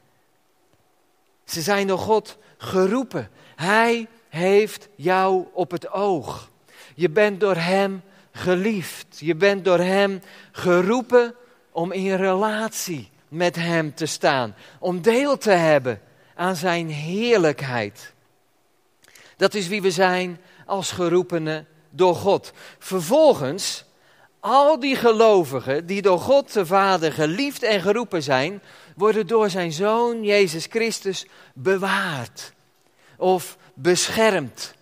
Ze 1.45 1.61
zijn 1.61 1.87
door 1.87 1.99
God 1.99 2.39
geroepen. 2.59 3.31
Hij 3.57 4.09
heeft 4.29 4.89
jou 4.95 5.47
op 5.53 5.71
het 5.71 5.91
oog. 5.91 6.51
Je 6.95 7.11
bent 7.11 7.41
door 7.41 7.57
Hem 7.57 8.03
geliefd. 8.33 9.07
Je 9.19 9.35
bent 9.35 9.65
door 9.65 9.79
Hem 9.79 10.23
geroepen 10.53 11.35
om 11.71 11.93
in 11.93 12.15
relatie 12.15 13.11
met 13.29 13.57
Hem 13.57 13.95
te 13.95 14.07
staan. 14.07 14.55
Om 14.79 15.03
deel 15.03 15.39
te 15.39 15.51
hebben 15.51 16.01
aan 16.35 16.57
Zijn 16.57 16.89
heerlijkheid. 16.89 18.15
Dat 19.39 19.55
is 19.55 19.69
wie 19.69 19.83
we 19.83 19.91
zijn 19.91 20.41
als 20.67 20.91
geroepenen 20.91 21.67
door 21.91 22.15
God. 22.15 22.53
Vervolgens, 22.79 23.85
al 24.41 24.81
die 24.81 24.97
gelovigen 24.97 25.87
die 25.87 26.03
door 26.03 26.21
God 26.21 26.53
de 26.53 26.67
Vader 26.67 27.13
geliefd 27.13 27.63
en 27.63 27.81
geroepen 27.81 28.23
zijn, 28.23 28.63
worden 28.97 29.27
door 29.27 29.51
zijn 29.51 29.73
Zoon 29.73 30.25
Jezus 30.25 30.67
Christus 30.71 31.27
bewaard 31.55 32.53
of 33.17 33.57
beschermd. 33.75 34.75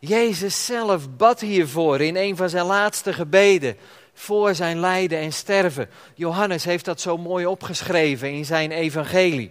Jezus 0.00 0.64
zelf 0.64 1.16
bad 1.16 1.40
hiervoor 1.40 2.00
in 2.00 2.16
een 2.16 2.36
van 2.36 2.48
zijn 2.48 2.66
laatste 2.66 3.12
gebeden 3.12 3.76
voor 4.14 4.54
zijn 4.54 4.80
lijden 4.80 5.18
en 5.18 5.32
sterven. 5.32 5.88
Johannes 6.14 6.64
heeft 6.64 6.84
dat 6.84 7.00
zo 7.00 7.16
mooi 7.16 7.46
opgeschreven 7.46 8.32
in 8.32 8.44
zijn 8.44 8.70
evangelie. 8.70 9.50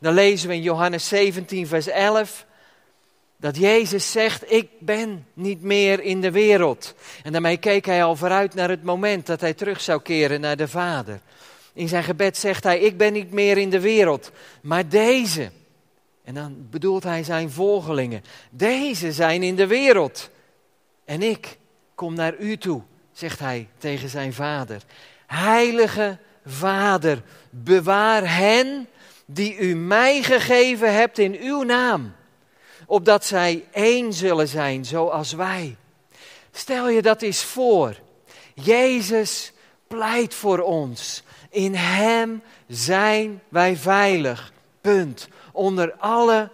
Dan 0.00 0.14
lezen 0.14 0.48
we 0.48 0.54
in 0.54 0.62
Johannes 0.62 1.08
17, 1.08 1.66
vers 1.66 1.86
11 1.86 2.46
dat 3.42 3.56
Jezus 3.56 4.12
zegt, 4.12 4.52
ik 4.52 4.68
ben 4.78 5.26
niet 5.34 5.62
meer 5.62 6.00
in 6.00 6.20
de 6.20 6.30
wereld. 6.30 6.94
En 7.22 7.32
daarmee 7.32 7.56
keek 7.56 7.84
hij 7.84 8.04
al 8.04 8.16
vooruit 8.16 8.54
naar 8.54 8.68
het 8.68 8.82
moment 8.82 9.26
dat 9.26 9.40
hij 9.40 9.54
terug 9.54 9.80
zou 9.80 10.02
keren 10.02 10.40
naar 10.40 10.56
de 10.56 10.68
Vader. 10.68 11.20
In 11.72 11.88
zijn 11.88 12.04
gebed 12.04 12.36
zegt 12.36 12.64
hij, 12.64 12.78
ik 12.78 12.96
ben 12.96 13.12
niet 13.12 13.32
meer 13.32 13.58
in 13.58 13.70
de 13.70 13.80
wereld, 13.80 14.30
maar 14.60 14.88
deze. 14.88 15.50
En 16.24 16.34
dan 16.34 16.66
bedoelt 16.70 17.02
hij 17.02 17.22
zijn 17.22 17.50
volgelingen. 17.50 18.24
Deze 18.50 19.12
zijn 19.12 19.42
in 19.42 19.56
de 19.56 19.66
wereld. 19.66 20.30
En 21.04 21.22
ik 21.22 21.58
kom 21.94 22.14
naar 22.14 22.36
u 22.38 22.56
toe, 22.56 22.82
zegt 23.12 23.38
hij 23.38 23.68
tegen 23.78 24.08
zijn 24.08 24.32
vader. 24.32 24.82
Heilige 25.26 26.18
Vader, 26.46 27.22
bewaar 27.50 28.36
hen 28.36 28.88
die 29.26 29.58
u 29.58 29.74
mij 29.74 30.22
gegeven 30.22 30.94
hebt 30.94 31.18
in 31.18 31.36
uw 31.40 31.62
naam 31.62 32.12
opdat 32.86 33.24
zij 33.24 33.64
één 33.72 34.12
zullen 34.12 34.48
zijn, 34.48 34.84
zoals 34.84 35.32
wij. 35.32 35.76
Stel 36.52 36.88
je 36.88 37.02
dat 37.02 37.22
eens 37.22 37.44
voor. 37.44 37.96
Jezus 38.54 39.52
pleit 39.86 40.34
voor 40.34 40.58
ons. 40.58 41.22
In 41.50 41.74
Hem 41.74 42.42
zijn 42.68 43.42
wij 43.48 43.76
veilig. 43.76 44.52
Punt. 44.80 45.28
Onder 45.52 45.94
alle 45.98 46.50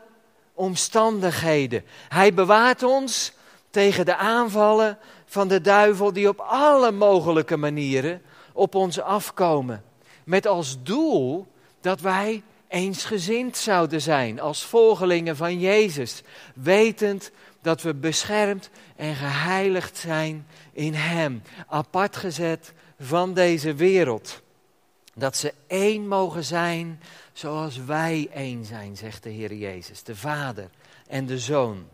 omstandigheden. 0.55 1.85
Hij 2.09 2.35
bewaart 2.35 2.83
ons 2.83 3.33
tegen 3.71 4.05
de 4.05 4.17
aanvallen 4.17 4.99
van 5.27 5.49
de 5.49 5.61
duivel 5.61 6.13
die 6.13 6.29
op 6.29 6.41
alle 6.41 6.93
mogelijke 6.93 7.57
manieren 7.57 8.23
op 8.53 8.75
ons 8.75 9.01
afkomen. 9.01 9.85
Met 10.25 10.47
als 10.47 10.83
doel 10.83 11.47
dat 11.81 12.01
wij 12.01 12.43
eensgezind 12.69 13.57
zouden 13.57 14.03
zijn 14.03 14.41
als 14.41 14.65
volgelingen 14.65 15.37
van 15.37 15.61
Jezus, 15.61 16.23
wetend 16.55 17.31
dat 17.63 17.83
we 17.83 17.95
beschermd 17.95 18.71
en 18.97 19.15
geheiligd 19.15 19.97
zijn 19.97 20.47
in 20.73 20.95
Hem, 20.95 21.43
apart 21.67 22.17
gezet 22.17 22.73
van 23.01 23.35
deze 23.35 23.75
wereld. 23.75 24.43
Dat 25.15 25.37
ze 25.37 25.55
één 25.67 26.09
mogen 26.09 26.45
zijn 26.45 27.01
zoals 27.33 27.77
wij 27.85 28.29
één 28.35 28.65
zijn, 28.65 28.97
zegt 28.97 29.23
de 29.23 29.31
Heer 29.31 29.55
Jezus, 29.55 30.03
de 30.03 30.17
Vader 30.17 30.69
en 31.07 31.27
de 31.27 31.39
Zoon. 31.39 31.89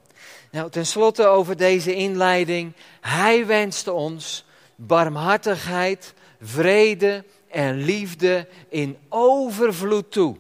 Nou, 0.50 0.70
tenslotte 0.70 1.26
over 1.26 1.56
deze 1.56 1.94
inleiding. 1.94 2.72
Hij 3.00 3.46
wenste 3.46 3.92
ons 3.92 4.44
barmhartigheid, 4.76 6.14
vrede 6.40 7.24
en 7.50 7.76
liefde 7.76 8.48
in 8.68 8.96
overvloed 9.08 10.12
toe. 10.12 10.36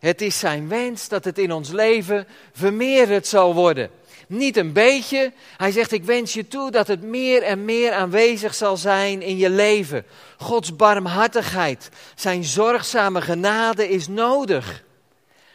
Het 0.00 0.20
is 0.20 0.38
zijn 0.38 0.68
wens 0.68 1.08
dat 1.08 1.24
het 1.24 1.38
in 1.38 1.52
ons 1.52 1.70
leven 1.70 2.26
vermeerderd 2.52 3.26
zal 3.26 3.54
worden. 3.54 3.90
Niet 4.28 4.56
een 4.56 4.72
beetje. 4.72 5.32
Hij 5.56 5.70
zegt, 5.70 5.92
ik 5.92 6.04
wens 6.04 6.32
je 6.32 6.48
toe 6.48 6.70
dat 6.70 6.86
het 6.86 7.02
meer 7.02 7.42
en 7.42 7.64
meer 7.64 7.92
aanwezig 7.92 8.54
zal 8.54 8.76
zijn 8.76 9.22
in 9.22 9.36
je 9.36 9.50
leven. 9.50 10.04
Gods 10.38 10.76
barmhartigheid, 10.76 11.88
zijn 12.14 12.44
zorgzame 12.44 13.20
genade 13.20 13.88
is 13.88 14.08
nodig. 14.08 14.84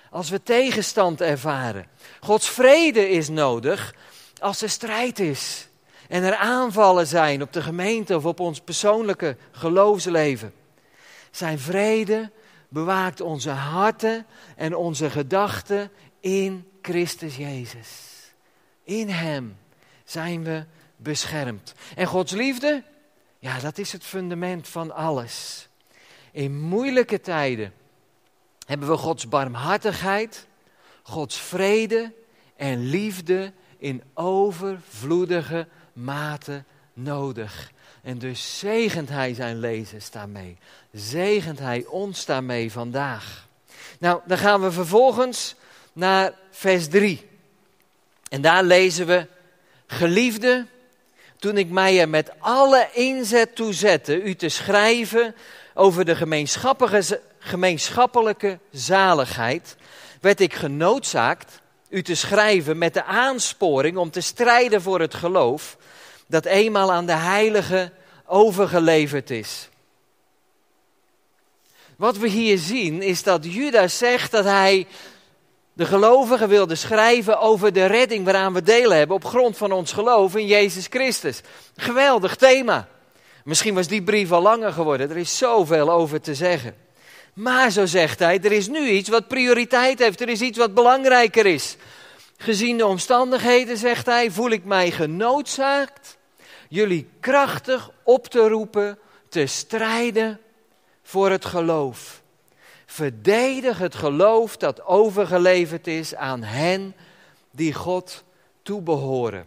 Als 0.09 0.29
we 0.29 0.43
tegenstand 0.43 1.21
ervaren. 1.21 1.87
Gods 2.19 2.49
vrede 2.49 3.09
is 3.09 3.29
nodig 3.29 3.93
als 4.39 4.61
er 4.61 4.69
strijd 4.69 5.19
is. 5.19 5.67
En 6.09 6.23
er 6.23 6.35
aanvallen 6.35 7.07
zijn 7.07 7.41
op 7.41 7.53
de 7.53 7.61
gemeente 7.61 8.15
of 8.15 8.25
op 8.25 8.39
ons 8.39 8.59
persoonlijke 8.59 9.37
geloofsleven. 9.51 10.53
Zijn 11.31 11.59
vrede 11.59 12.31
bewaakt 12.75 13.21
onze 13.21 13.49
harten 13.49 14.25
en 14.55 14.75
onze 14.75 15.09
gedachten 15.09 15.91
in 16.19 16.71
Christus 16.81 17.35
Jezus. 17.35 17.89
In 18.83 19.09
Hem 19.09 19.57
zijn 20.03 20.43
we 20.43 20.65
beschermd. 20.95 21.73
En 21.95 22.07
Gods 22.07 22.31
liefde, 22.31 22.83
ja, 23.39 23.59
dat 23.59 23.77
is 23.77 23.91
het 23.91 24.03
fundament 24.03 24.67
van 24.67 24.91
alles. 24.95 25.67
In 26.31 26.59
moeilijke 26.59 27.21
tijden 27.21 27.73
hebben 28.65 28.87
we 28.87 28.97
Gods 28.97 29.27
barmhartigheid, 29.27 30.47
Gods 31.03 31.37
vrede 31.37 32.13
en 32.55 32.85
liefde 32.85 33.53
in 33.77 34.03
overvloedige 34.13 35.67
mate 35.93 36.63
nodig. 36.93 37.71
En 38.05 38.17
dus 38.17 38.59
zegent 38.59 39.09
hij 39.09 39.33
zijn 39.33 39.59
lezers 39.59 40.11
daarmee. 40.11 40.57
Zegent 40.91 41.59
hij 41.59 41.85
ons 41.85 42.25
daarmee 42.25 42.71
vandaag. 42.71 43.47
Nou, 43.99 44.21
dan 44.25 44.37
gaan 44.37 44.61
we 44.61 44.71
vervolgens 44.71 45.55
naar 45.93 46.33
vers 46.51 46.87
3. 46.87 47.29
En 48.29 48.41
daar 48.41 48.63
lezen 48.63 49.05
we: 49.05 49.27
Geliefde, 49.87 50.65
toen 51.39 51.57
ik 51.57 51.69
mij 51.69 51.99
er 51.99 52.09
met 52.09 52.31
alle 52.39 52.89
inzet 52.93 53.55
toe 53.55 53.73
zette 53.73 54.21
u 54.21 54.35
te 54.35 54.49
schrijven 54.49 55.35
over 55.73 56.05
de 56.05 56.15
gemeenschappelijke 57.39 58.59
zaligheid, 58.71 59.75
werd 60.21 60.39
ik 60.39 60.53
genoodzaakt 60.53 61.61
u 61.89 62.01
te 62.01 62.15
schrijven 62.15 62.77
met 62.77 62.93
de 62.93 63.03
aansporing 63.03 63.97
om 63.97 64.11
te 64.11 64.21
strijden 64.21 64.81
voor 64.81 64.99
het 64.99 65.13
geloof 65.13 65.77
dat 66.27 66.45
eenmaal 66.45 66.91
aan 66.91 67.05
de 67.05 67.13
heilige 67.13 67.91
overgeleverd 68.25 69.29
is. 69.29 69.69
Wat 71.97 72.17
we 72.17 72.27
hier 72.27 72.57
zien 72.57 73.01
is 73.01 73.23
dat 73.23 73.53
Judas 73.53 73.97
zegt 73.97 74.31
dat 74.31 74.45
hij 74.45 74.87
de 75.73 75.85
gelovigen 75.85 76.49
wilde 76.49 76.75
schrijven 76.75 77.39
over 77.39 77.73
de 77.73 77.85
redding 77.85 78.25
waaraan 78.25 78.53
we 78.53 78.61
delen 78.61 78.97
hebben 78.97 79.15
op 79.15 79.25
grond 79.25 79.57
van 79.57 79.71
ons 79.71 79.91
geloof 79.91 80.35
in 80.35 80.47
Jezus 80.47 80.87
Christus. 80.89 81.41
Geweldig 81.75 82.35
thema. 82.35 82.87
Misschien 83.43 83.73
was 83.73 83.87
die 83.87 84.03
brief 84.03 84.31
al 84.31 84.41
langer 84.41 84.71
geworden, 84.71 85.09
er 85.09 85.17
is 85.17 85.37
zoveel 85.37 85.91
over 85.91 86.21
te 86.21 86.35
zeggen. 86.35 86.75
Maar 87.33 87.71
zo 87.71 87.85
zegt 87.85 88.19
hij, 88.19 88.39
er 88.43 88.51
is 88.51 88.67
nu 88.67 88.89
iets 88.89 89.09
wat 89.09 89.27
prioriteit 89.27 89.99
heeft, 89.99 90.21
er 90.21 90.29
is 90.29 90.41
iets 90.41 90.57
wat 90.57 90.73
belangrijker 90.73 91.45
is. 91.45 91.75
Gezien 92.37 92.77
de 92.77 92.85
omstandigheden, 92.85 93.77
zegt 93.77 94.05
hij, 94.05 94.31
voel 94.31 94.49
ik 94.49 94.65
mij 94.65 94.91
genoodzaakt 94.91 96.17
jullie 96.69 97.09
krachtig 97.19 97.91
op 98.03 98.27
te 98.27 98.47
roepen 98.47 98.99
te 99.29 99.45
strijden 99.45 100.39
voor 101.03 101.29
het 101.29 101.45
geloof. 101.45 102.21
Verdedig 102.85 103.77
het 103.77 103.95
geloof 103.95 104.57
dat 104.57 104.85
overgeleverd 104.85 105.87
is 105.87 106.15
aan 106.15 106.43
hen 106.43 106.95
die 107.51 107.73
God 107.73 108.23
toebehoren. 108.61 109.45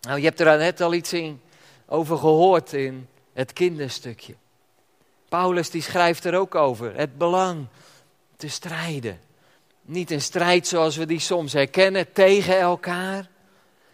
Nou, 0.00 0.18
je 0.18 0.24
hebt 0.24 0.40
er 0.40 0.58
net 0.58 0.80
al 0.80 0.94
iets 0.94 1.12
in 1.12 1.40
over 1.86 2.18
gehoord 2.18 2.72
in 2.72 3.08
het 3.32 3.52
kinderstukje. 3.52 4.34
Paulus 5.28 5.70
die 5.70 5.82
schrijft 5.82 6.24
er 6.24 6.34
ook 6.34 6.54
over, 6.54 6.96
het 6.96 7.18
belang 7.18 7.66
te 8.36 8.48
strijden. 8.48 9.20
Niet 9.86 10.10
een 10.10 10.20
strijd 10.20 10.66
zoals 10.66 10.96
we 10.96 11.06
die 11.06 11.18
soms 11.18 11.52
herkennen 11.52 12.12
tegen 12.12 12.58
elkaar, 12.58 13.28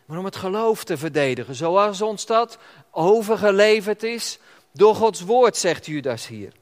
maar 0.05 0.19
om 0.19 0.25
het 0.25 0.37
geloof 0.37 0.85
te 0.85 0.97
verdedigen, 0.97 1.55
zoals 1.55 2.01
ons 2.01 2.27
dat 2.27 2.59
overgeleverd 2.91 4.03
is 4.03 4.39
door 4.73 4.95
Gods 4.95 5.21
woord, 5.21 5.57
zegt 5.57 5.87
Judas 5.87 6.27
hier. 6.27 6.53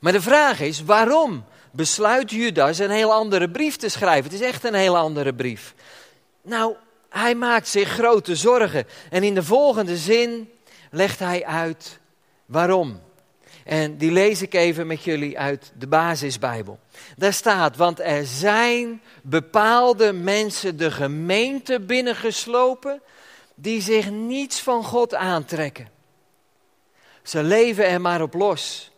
Maar 0.00 0.12
de 0.12 0.20
vraag 0.20 0.60
is, 0.60 0.82
waarom 0.82 1.44
besluit 1.70 2.30
Judas 2.30 2.78
een 2.78 2.90
heel 2.90 3.12
andere 3.12 3.50
brief 3.50 3.76
te 3.76 3.88
schrijven? 3.88 4.30
Het 4.30 4.40
is 4.40 4.46
echt 4.46 4.64
een 4.64 4.74
heel 4.74 4.96
andere 4.96 5.34
brief. 5.34 5.74
Nou, 6.42 6.74
hij 7.08 7.34
maakt 7.34 7.68
zich 7.68 7.88
grote 7.88 8.36
zorgen. 8.36 8.86
En 9.10 9.22
in 9.22 9.34
de 9.34 9.42
volgende 9.42 9.96
zin 9.96 10.50
legt 10.90 11.18
hij 11.18 11.44
uit 11.44 11.98
waarom. 12.46 13.00
En 13.64 13.96
die 13.96 14.10
lees 14.10 14.42
ik 14.42 14.54
even 14.54 14.86
met 14.86 15.04
jullie 15.04 15.38
uit 15.38 15.72
de 15.78 15.86
basisbijbel. 15.86 16.78
Daar 17.16 17.32
staat, 17.32 17.76
want 17.76 18.00
er 18.00 18.26
zijn 18.26 19.02
bepaalde 19.22 20.12
mensen 20.12 20.76
de 20.76 20.90
gemeente 20.90 21.80
binnengeslopen 21.80 23.02
die 23.54 23.80
zich 23.80 24.10
niets 24.10 24.60
van 24.60 24.84
God 24.84 25.14
aantrekken. 25.14 25.88
Ze 27.22 27.42
leven 27.42 27.86
er 27.86 28.00
maar 28.00 28.22
op 28.22 28.34
los. 28.34 28.90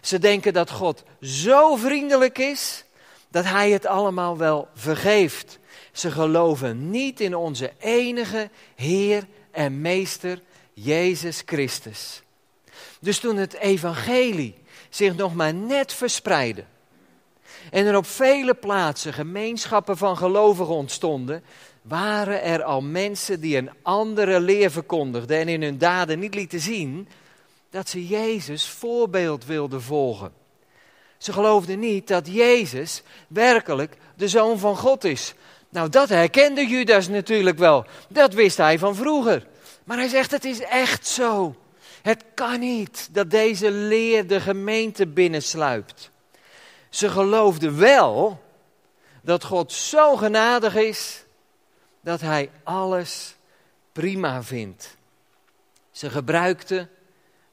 Ze 0.00 0.18
denken 0.18 0.52
dat 0.52 0.70
God 0.70 1.02
zo 1.20 1.76
vriendelijk 1.76 2.38
is 2.38 2.84
dat 3.28 3.44
Hij 3.44 3.70
het 3.70 3.86
allemaal 3.86 4.36
wel 4.36 4.68
vergeeft. 4.74 5.58
Ze 5.92 6.10
geloven 6.10 6.90
niet 6.90 7.20
in 7.20 7.34
onze 7.34 7.72
enige 7.78 8.50
Heer 8.74 9.26
en 9.50 9.80
Meester 9.80 10.42
Jezus 10.72 11.42
Christus. 11.46 12.22
Dus 13.00 13.18
toen 13.18 13.36
het 13.36 13.54
evangelie 13.54 14.54
zich 14.88 15.16
nog 15.16 15.34
maar 15.34 15.54
net 15.54 15.92
verspreidde 15.92 16.64
en 17.70 17.86
er 17.86 17.96
op 17.96 18.06
vele 18.06 18.54
plaatsen 18.54 19.12
gemeenschappen 19.12 19.96
van 19.96 20.16
gelovigen 20.16 20.74
ontstonden, 20.74 21.42
waren 21.82 22.42
er 22.42 22.62
al 22.62 22.80
mensen 22.80 23.40
die 23.40 23.56
een 23.56 23.70
andere 23.82 24.40
leer 24.40 24.70
verkondigden 24.70 25.38
en 25.38 25.48
in 25.48 25.62
hun 25.62 25.78
daden 25.78 26.18
niet 26.18 26.34
lieten 26.34 26.60
zien 26.60 27.08
dat 27.70 27.88
ze 27.88 28.06
Jezus 28.06 28.68
voorbeeld 28.68 29.44
wilden 29.44 29.82
volgen. 29.82 30.32
Ze 31.18 31.32
geloofden 31.32 31.78
niet 31.78 32.08
dat 32.08 32.26
Jezus 32.32 33.02
werkelijk 33.28 33.96
de 34.16 34.28
zoon 34.28 34.58
van 34.58 34.76
God 34.76 35.04
is. 35.04 35.34
Nou, 35.68 35.88
dat 35.88 36.08
herkende 36.08 36.66
Judas 36.66 37.08
natuurlijk 37.08 37.58
wel. 37.58 37.84
Dat 38.08 38.34
wist 38.34 38.56
hij 38.56 38.78
van 38.78 38.94
vroeger. 38.94 39.46
Maar 39.84 39.96
hij 39.96 40.08
zegt: 40.08 40.30
Het 40.30 40.44
is 40.44 40.60
echt 40.60 41.06
zo. 41.06 41.54
Het 42.02 42.24
kan 42.34 42.60
niet 42.60 43.08
dat 43.12 43.30
deze 43.30 43.70
leer 43.70 44.26
de 44.26 44.40
gemeente 44.40 45.06
binnensluipt. 45.06 46.10
Ze 46.88 47.08
geloofden 47.08 47.78
wel 47.78 48.40
dat 49.22 49.44
God 49.44 49.72
zo 49.72 50.16
genadig 50.16 50.74
is 50.74 51.24
dat 52.00 52.20
hij 52.20 52.50
alles 52.62 53.34
prima 53.92 54.42
vindt. 54.42 54.96
Ze 55.90 56.10
gebruikten 56.10 56.90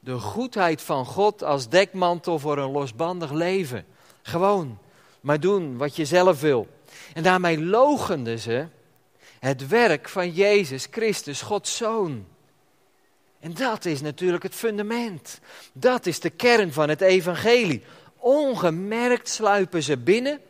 de 0.00 0.18
goedheid 0.18 0.82
van 0.82 1.06
God 1.06 1.42
als 1.42 1.68
dekmantel 1.68 2.38
voor 2.38 2.58
een 2.58 2.70
losbandig 2.70 3.32
leven. 3.32 3.86
Gewoon, 4.22 4.78
maar 5.20 5.40
doen 5.40 5.76
wat 5.76 5.96
je 5.96 6.04
zelf 6.04 6.40
wil. 6.40 6.68
En 7.14 7.22
daarmee 7.22 7.60
logenden 7.64 8.38
ze 8.38 8.66
het 9.38 9.68
werk 9.68 10.08
van 10.08 10.30
Jezus 10.30 10.86
Christus, 10.90 11.42
Gods 11.42 11.76
Zoon. 11.76 12.26
En 13.40 13.54
dat 13.54 13.84
is 13.84 14.00
natuurlijk 14.00 14.42
het 14.42 14.54
fundament. 14.54 15.40
Dat 15.72 16.06
is 16.06 16.20
de 16.20 16.30
kern 16.30 16.72
van 16.72 16.88
het 16.88 17.00
evangelie. 17.00 17.82
Ongemerkt 18.16 19.28
sluipen 19.28 19.82
ze 19.82 19.96
binnen 19.96 20.40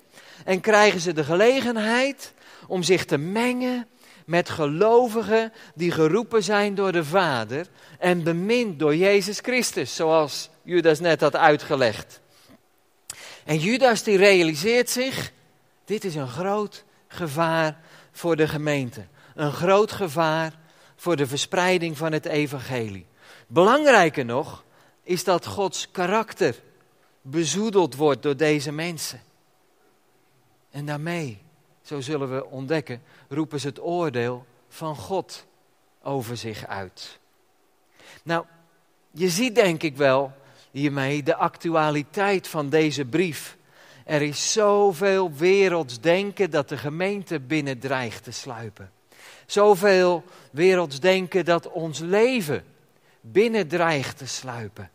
en 0.45 0.61
krijgen 0.61 1.01
ze 1.01 1.13
de 1.13 1.25
gelegenheid 1.25 2.33
om 2.67 2.83
zich 2.83 3.05
te 3.05 3.19
mengen 3.19 3.87
met 4.27 4.51
gelovigen 4.51 5.53
die 5.75 5.91
geroepen 5.91 6.43
zijn 6.43 6.75
door 6.75 6.93
de 6.93 7.05
Vader 7.05 7.67
en 7.99 8.23
bemind 8.23 8.79
door 8.79 8.97
Jezus 8.97 9.39
Christus, 9.39 9.95
zoals 9.95 10.51
Judas 10.63 11.01
net 11.01 11.21
had 11.21 11.37
uitgelegd. 11.37 12.21
En 13.45 13.59
Judas 13.59 14.03
die 14.03 14.17
realiseert 14.17 14.91
zich, 14.91 15.33
dit 15.85 16.05
is 16.05 16.15
een 16.15 16.29
groot 16.29 16.85
gevaar 17.09 17.81
voor 18.13 18.37
de 18.37 18.49
gemeente. 18.49 19.07
Een 19.35 19.53
groot 19.53 19.93
gevaar 19.93 20.53
voor 20.99 21.17
de 21.17 21.27
verspreiding 21.27 21.97
van 21.97 22.13
het 22.13 22.27
evangelie. 22.27 23.07
Belangrijker 23.47 24.25
nog 24.25 24.65
is 25.03 25.25
dat 25.25 25.47
Gods 25.47 25.91
karakter 25.91 26.55
bezoedeld 27.23 27.95
wordt 27.95 28.23
door 28.23 28.37
deze 28.37 28.73
mensen. 28.73 29.23
En 30.71 30.87
daarmee, 30.87 31.43
zo 31.83 32.01
zullen 32.01 32.35
we 32.35 32.47
ontdekken, 32.47 33.03
roepen 33.29 33.61
ze 33.61 33.67
het 33.67 33.83
oordeel 33.83 34.47
van 34.69 34.97
God 34.97 35.47
over 36.03 36.37
zich 36.37 36.67
uit. 36.67 37.19
Nou, 38.23 38.45
je 39.11 39.29
ziet 39.29 39.55
denk 39.55 39.83
ik 39.83 39.97
wel 39.97 40.33
hiermee 40.71 41.23
de 41.23 41.37
actualiteit 41.37 42.49
van 42.49 42.69
deze 42.69 43.05
brief. 43.05 43.57
Er 44.05 44.23
is 44.23 44.53
zoveel 44.53 45.33
werelds 45.33 46.01
denken 46.01 46.51
dat 46.51 46.69
de 46.69 46.77
gemeente 46.77 47.41
binnen 47.41 47.79
dreigt 47.79 48.25
te 48.25 48.31
sluipen. 48.31 48.91
Zoveel 49.47 50.25
werelds 50.59 51.01
denken 51.01 51.45
dat 51.45 51.71
ons 51.71 51.99
leven 51.99 52.65
binnen 53.21 53.69
dreigt 53.69 54.19
te 54.19 54.27
sluipen. 54.27 54.91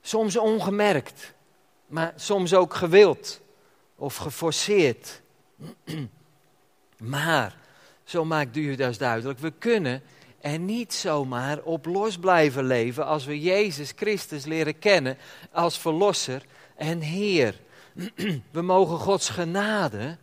Soms 0.00 0.36
ongemerkt, 0.36 1.34
maar 1.86 2.12
soms 2.16 2.54
ook 2.54 2.74
gewild 2.74 3.40
of 3.94 4.16
geforceerd. 4.16 5.20
Maar, 6.98 7.56
zo 8.04 8.24
maakt 8.24 8.54
Judas 8.54 8.98
duidelijk, 8.98 9.38
we 9.38 9.52
kunnen 9.58 10.02
er 10.40 10.58
niet 10.58 10.94
zomaar 10.94 11.62
op 11.62 11.86
los 11.86 12.18
blijven 12.18 12.64
leven 12.64 13.06
als 13.06 13.24
we 13.24 13.40
Jezus 13.40 13.92
Christus 13.96 14.44
leren 14.44 14.78
kennen 14.78 15.18
als 15.52 15.78
Verlosser 15.78 16.42
en 16.74 17.00
Heer. 17.00 17.60
We 18.50 18.62
mogen 18.62 18.98
Gods 18.98 19.28
genade 19.28 20.16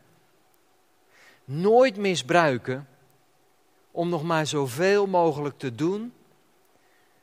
nooit 1.46 1.98
misbruiken 1.98 2.88
om 3.94 4.10
nog 4.10 4.24
maar 4.24 4.48
zoveel 4.48 5.06
mogelijk 5.06 5.58
te 5.58 5.76
doen 5.76 6.14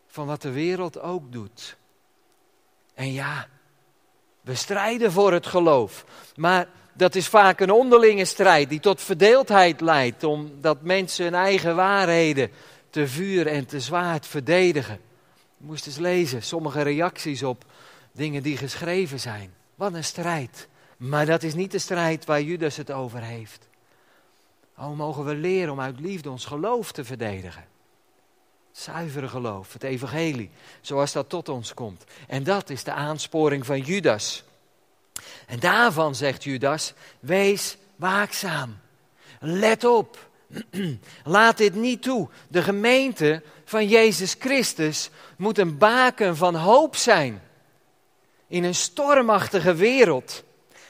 van 0.07 0.27
wat 0.27 0.43
de 0.43 0.51
wereld 0.51 1.01
ook 1.01 1.33
doet. 1.33 1.77
En 2.95 3.13
ja, 3.13 3.49
we 4.41 4.55
strijden 4.55 5.13
voor 5.13 5.33
het 5.33 5.47
geloof, 5.47 6.05
maar 6.37 6.69
dat 6.93 7.15
is 7.15 7.29
vaak 7.29 7.61
een 7.61 7.71
onderlinge 7.71 8.25
strijd 8.25 8.69
die 8.69 8.81
tot 8.81 9.01
verdeeldheid 9.01 9.81
leidt, 9.81 10.25
omdat 10.25 10.83
mensen 10.83 11.25
hun 11.25 11.35
eigen 11.35 11.77
waarheden 11.77 12.51
te 12.91 13.09
vuur 13.09 13.47
en 13.47 13.67
te 13.67 13.81
zwaard 13.81 14.27
verdedigen. 14.27 15.01
Je 15.57 15.65
moest 15.67 15.87
eens 15.87 15.99
lezen, 15.99 16.43
sommige 16.43 16.83
reacties 16.83 17.43
op 17.43 17.65
dingen 18.13 18.43
die 18.43 18.57
geschreven 18.57 19.21
zijn. 19.21 19.53
Wat 19.75 19.95
een 19.95 20.05
strijd. 20.05 20.69
Maar 20.97 21.27
dat 21.27 21.43
is 21.43 21.55
niet 21.55 21.71
de 21.71 21.79
strijd 21.79 22.25
waar 22.25 22.43
Judas 22.43 22.77
het 22.77 22.91
over 22.91 23.23
heeft. 23.23 23.69
Oh, 24.81 24.97
mogen 24.97 25.25
we 25.25 25.35
leren 25.35 25.73
om 25.73 25.81
uit 25.81 26.01
liefde 26.01 26.31
ons 26.31 26.45
geloof 26.45 26.93
te 26.93 27.05
verdedigen. 27.05 27.65
Zuivere 28.73 29.29
geloof, 29.29 29.73
het 29.73 29.83
evangelie, 29.83 30.51
zoals 30.81 31.13
dat 31.13 31.29
tot 31.29 31.49
ons 31.49 31.75
komt. 31.75 32.05
En 32.27 32.45
dat 32.45 32.71
is 32.71 32.85
de 32.85 32.93
aansporing 32.93 33.67
van 33.67 33.81
Judas. 33.81 34.45
En 35.47 35.59
daarvan 35.59 36.15
zegt 36.15 36.45
Judas, 36.45 36.93
wees 37.19 37.77
waakzaam. 37.97 38.79
Let 39.41 39.85
op. 39.85 40.29
Laat 41.25 41.57
dit 41.57 41.75
niet 41.75 42.03
toe. 42.03 42.29
De 42.49 42.63
gemeente 42.63 43.43
van 43.65 43.89
Jezus 43.89 44.37
Christus 44.39 45.11
moet 45.37 45.59
een 45.59 45.79
baken 45.79 46.37
van 46.37 46.55
hoop 46.55 46.97
zijn. 46.97 47.43
In 48.47 48.65
een 48.65 48.75
stormachtige 48.75 49.75
wereld. 49.75 50.43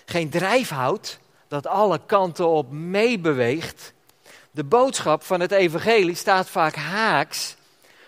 Geen 0.04 0.30
drijfhout 0.30 1.18
dat 1.50 1.66
alle 1.66 2.00
kanten 2.06 2.48
op 2.48 2.70
meebeweegt. 2.70 3.92
De 4.50 4.64
boodschap 4.64 5.22
van 5.22 5.40
het 5.40 5.52
evangelie 5.52 6.14
staat 6.14 6.48
vaak 6.48 6.74
haaks 6.74 7.56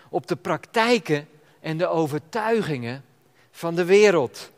op 0.09 0.27
de 0.27 0.35
praktijken 0.35 1.27
en 1.59 1.77
de 1.77 1.87
overtuigingen 1.87 3.03
van 3.51 3.75
de 3.75 3.85
wereld. 3.85 4.51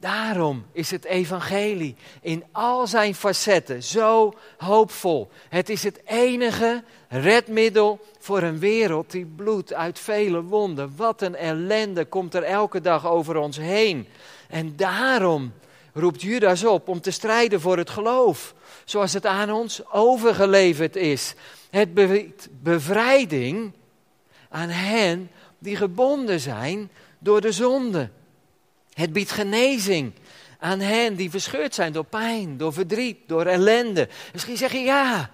Daarom 0.00 0.66
is 0.72 0.90
het 0.90 1.04
evangelie 1.04 1.96
in 2.20 2.44
al 2.52 2.86
zijn 2.86 3.14
facetten 3.14 3.82
zo 3.82 4.34
hoopvol. 4.58 5.30
Het 5.48 5.68
is 5.68 5.82
het 5.82 6.00
enige 6.04 6.84
redmiddel 7.08 8.00
voor 8.18 8.42
een 8.42 8.58
wereld 8.58 9.10
die 9.10 9.26
bloedt 9.26 9.72
uit 9.72 9.98
vele 9.98 10.42
wonden. 10.42 10.92
Wat 10.96 11.22
een 11.22 11.36
ellende 11.36 12.04
komt 12.04 12.34
er 12.34 12.42
elke 12.42 12.80
dag 12.80 13.06
over 13.06 13.36
ons 13.36 13.56
heen. 13.56 14.08
En 14.48 14.76
daarom 14.76 15.52
roept 15.98 16.22
Judas 16.22 16.64
op 16.64 16.88
om 16.88 17.00
te 17.00 17.10
strijden 17.10 17.60
voor 17.60 17.78
het 17.78 17.90
geloof, 17.90 18.54
zoals 18.84 19.12
het 19.12 19.26
aan 19.26 19.50
ons 19.50 19.92
overgeleverd 19.92 20.96
is. 20.96 21.34
Het 21.70 21.94
biedt 21.94 22.48
bevrijding 22.62 23.72
aan 24.48 24.68
hen 24.68 25.30
die 25.58 25.76
gebonden 25.76 26.40
zijn 26.40 26.90
door 27.18 27.40
de 27.40 27.52
zonde. 27.52 28.10
Het 28.92 29.12
biedt 29.12 29.30
genezing 29.30 30.12
aan 30.58 30.80
hen 30.80 31.14
die 31.14 31.30
verscheurd 31.30 31.74
zijn 31.74 31.92
door 31.92 32.04
pijn, 32.04 32.56
door 32.56 32.72
verdriet, 32.72 33.18
door 33.26 33.46
ellende. 33.46 34.08
Misschien 34.32 34.56
zeg 34.56 34.72
je 34.72 34.78
ja, 34.78 35.30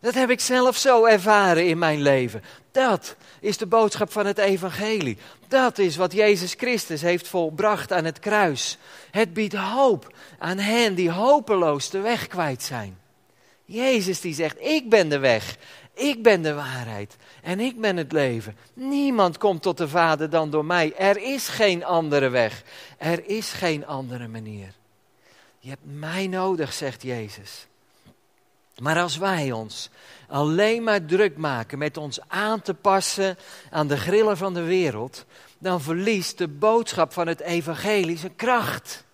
dat 0.00 0.14
heb 0.14 0.30
ik 0.30 0.40
zelf 0.40 0.76
zo 0.76 1.04
ervaren 1.04 1.66
in 1.66 1.78
mijn 1.78 2.02
leven. 2.02 2.42
Dat 2.72 3.16
is 3.44 3.56
de 3.56 3.66
boodschap 3.66 4.12
van 4.12 4.26
het 4.26 4.38
evangelie. 4.38 5.16
Dat 5.48 5.78
is 5.78 5.96
wat 5.96 6.12
Jezus 6.12 6.54
Christus 6.54 7.02
heeft 7.02 7.28
volbracht 7.28 7.92
aan 7.92 8.04
het 8.04 8.18
kruis. 8.18 8.78
Het 9.10 9.32
biedt 9.32 9.54
hoop 9.54 10.14
aan 10.38 10.58
hen 10.58 10.94
die 10.94 11.10
hopeloos 11.10 11.90
de 11.90 12.00
weg 12.00 12.26
kwijt 12.26 12.62
zijn. 12.62 12.98
Jezus 13.64 14.20
die 14.20 14.34
zegt, 14.34 14.60
ik 14.60 14.88
ben 14.88 15.08
de 15.08 15.18
weg 15.18 15.56
Ik 15.94 16.22
ben 16.22 16.42
de 16.42 16.54
waarheid 16.54 17.16
en 17.42 17.60
ik 17.60 17.80
ben 17.80 17.96
het 17.96 18.12
leven. 18.12 18.56
Niemand 18.74 19.38
komt 19.38 19.62
tot 19.62 19.78
de 19.78 19.88
Vader 19.88 20.30
dan 20.30 20.50
door 20.50 20.64
mij. 20.64 20.94
Er 20.96 21.16
is 21.16 21.48
geen 21.48 21.84
andere 21.84 22.28
weg. 22.28 22.62
Er 22.98 23.26
is 23.26 23.52
geen 23.52 23.86
andere 23.86 24.28
manier. 24.28 24.74
Je 25.58 25.68
hebt 25.68 25.84
mij 25.84 26.26
nodig, 26.26 26.72
zegt 26.72 27.02
Jezus. 27.02 27.66
Maar 28.78 29.00
als 29.00 29.16
wij 29.16 29.52
ons 29.52 29.90
alleen 30.28 30.82
maar 30.82 31.04
druk 31.04 31.36
maken 31.36 31.78
met 31.78 31.96
ons 31.96 32.18
aan 32.28 32.62
te 32.62 32.74
passen 32.74 33.38
aan 33.70 33.86
de 33.86 33.96
grillen 33.96 34.36
van 34.36 34.54
de 34.54 34.62
wereld, 34.62 35.24
dan 35.58 35.80
verliest 35.80 36.38
de 36.38 36.48
boodschap 36.48 37.12
van 37.12 37.26
het 37.26 37.40
evangelie 37.40 38.18
zijn 38.18 38.36
kracht. 38.36 39.04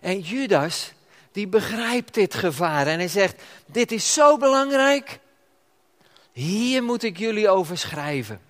En 0.00 0.20
Judas, 0.20 0.92
die 1.32 1.48
begrijpt 1.48 2.14
dit 2.14 2.34
gevaar 2.34 2.86
en 2.86 2.98
hij 2.98 3.08
zegt, 3.08 3.42
dit 3.66 3.92
is 3.92 4.12
zo 4.12 4.36
belangrijk, 4.36 5.18
hier 6.32 6.82
moet 6.82 7.02
ik 7.02 7.18
jullie 7.18 7.48
over 7.48 7.78
schrijven. 7.78 8.40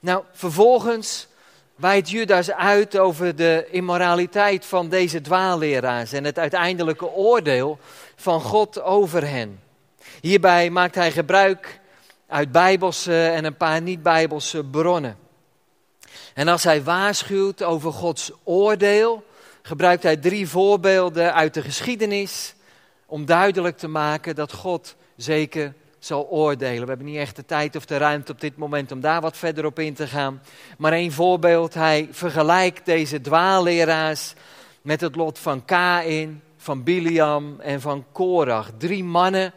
Nou, 0.00 0.24
vervolgens 0.32 1.28
wijdt 1.74 2.10
Judas 2.10 2.50
uit 2.50 2.98
over 2.98 3.36
de 3.36 3.66
immoraliteit 3.70 4.64
van 4.64 4.88
deze 4.88 5.20
dwaalleraars 5.20 6.12
en 6.12 6.24
het 6.24 6.38
uiteindelijke 6.38 7.10
oordeel 7.10 7.78
van 8.22 8.40
God 8.40 8.82
over 8.82 9.28
hen. 9.28 9.60
Hierbij 10.20 10.70
maakt 10.70 10.94
hij 10.94 11.12
gebruik 11.12 11.80
uit 12.26 12.52
bijbelse 12.52 13.26
en 13.26 13.44
een 13.44 13.56
paar 13.56 13.82
niet-bijbelse 13.82 14.64
bronnen. 14.64 15.16
En 16.34 16.48
als 16.48 16.64
hij 16.64 16.82
waarschuwt 16.82 17.62
over 17.62 17.92
Gods 17.92 18.32
oordeel, 18.44 19.24
gebruikt 19.62 20.02
hij 20.02 20.16
drie 20.16 20.48
voorbeelden 20.48 21.34
uit 21.34 21.54
de 21.54 21.62
geschiedenis 21.62 22.54
om 23.06 23.24
duidelijk 23.24 23.78
te 23.78 23.88
maken 23.88 24.34
dat 24.34 24.52
God 24.52 24.94
zeker 25.16 25.74
zal 25.98 26.28
oordelen. 26.30 26.82
We 26.82 26.88
hebben 26.88 27.06
niet 27.06 27.16
echt 27.16 27.36
de 27.36 27.44
tijd 27.44 27.76
of 27.76 27.84
de 27.84 27.96
ruimte 27.96 28.32
op 28.32 28.40
dit 28.40 28.56
moment 28.56 28.92
om 28.92 29.00
daar 29.00 29.20
wat 29.20 29.36
verder 29.36 29.64
op 29.64 29.78
in 29.78 29.94
te 29.94 30.06
gaan. 30.06 30.42
Maar 30.78 30.92
één 30.92 31.12
voorbeeld, 31.12 31.74
hij 31.74 32.08
vergelijkt 32.10 32.84
deze 32.86 33.20
dwaalleraars 33.20 34.32
met 34.82 35.00
het 35.00 35.16
lot 35.16 35.38
van 35.38 35.64
Kain, 35.64 36.42
van 36.62 36.82
Biliam 36.82 37.60
en 37.60 37.80
van 37.80 38.04
Korach. 38.12 38.70
Drie 38.78 39.04
mannen 39.04 39.52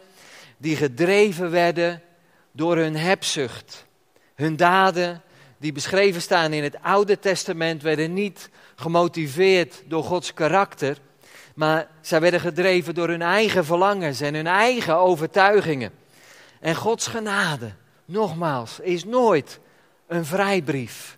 die 0.57 0.75
gedreven 0.75 1.51
werden 1.51 2.01
door 2.51 2.77
hun 2.77 2.95
hebzucht. 2.95 3.85
Hun 4.35 4.55
daden, 4.55 5.21
die 5.57 5.71
beschreven 5.71 6.21
staan 6.21 6.53
in 6.53 6.63
het 6.63 6.81
Oude 6.81 7.19
Testament, 7.19 7.81
werden 7.81 8.13
niet 8.13 8.49
gemotiveerd 8.75 9.83
door 9.85 10.03
Gods 10.03 10.33
karakter, 10.33 10.97
maar 11.55 11.87
zij 12.01 12.21
werden 12.21 12.39
gedreven 12.39 12.93
door 12.93 13.07
hun 13.07 13.21
eigen 13.21 13.65
verlangens 13.65 14.21
en 14.21 14.33
hun 14.33 14.47
eigen 14.47 14.95
overtuigingen. 14.95 15.91
En 16.59 16.75
Gods 16.75 17.07
genade, 17.07 17.71
nogmaals, 18.05 18.79
is 18.79 19.03
nooit 19.03 19.59
een 20.07 20.25
vrijbrief 20.25 21.17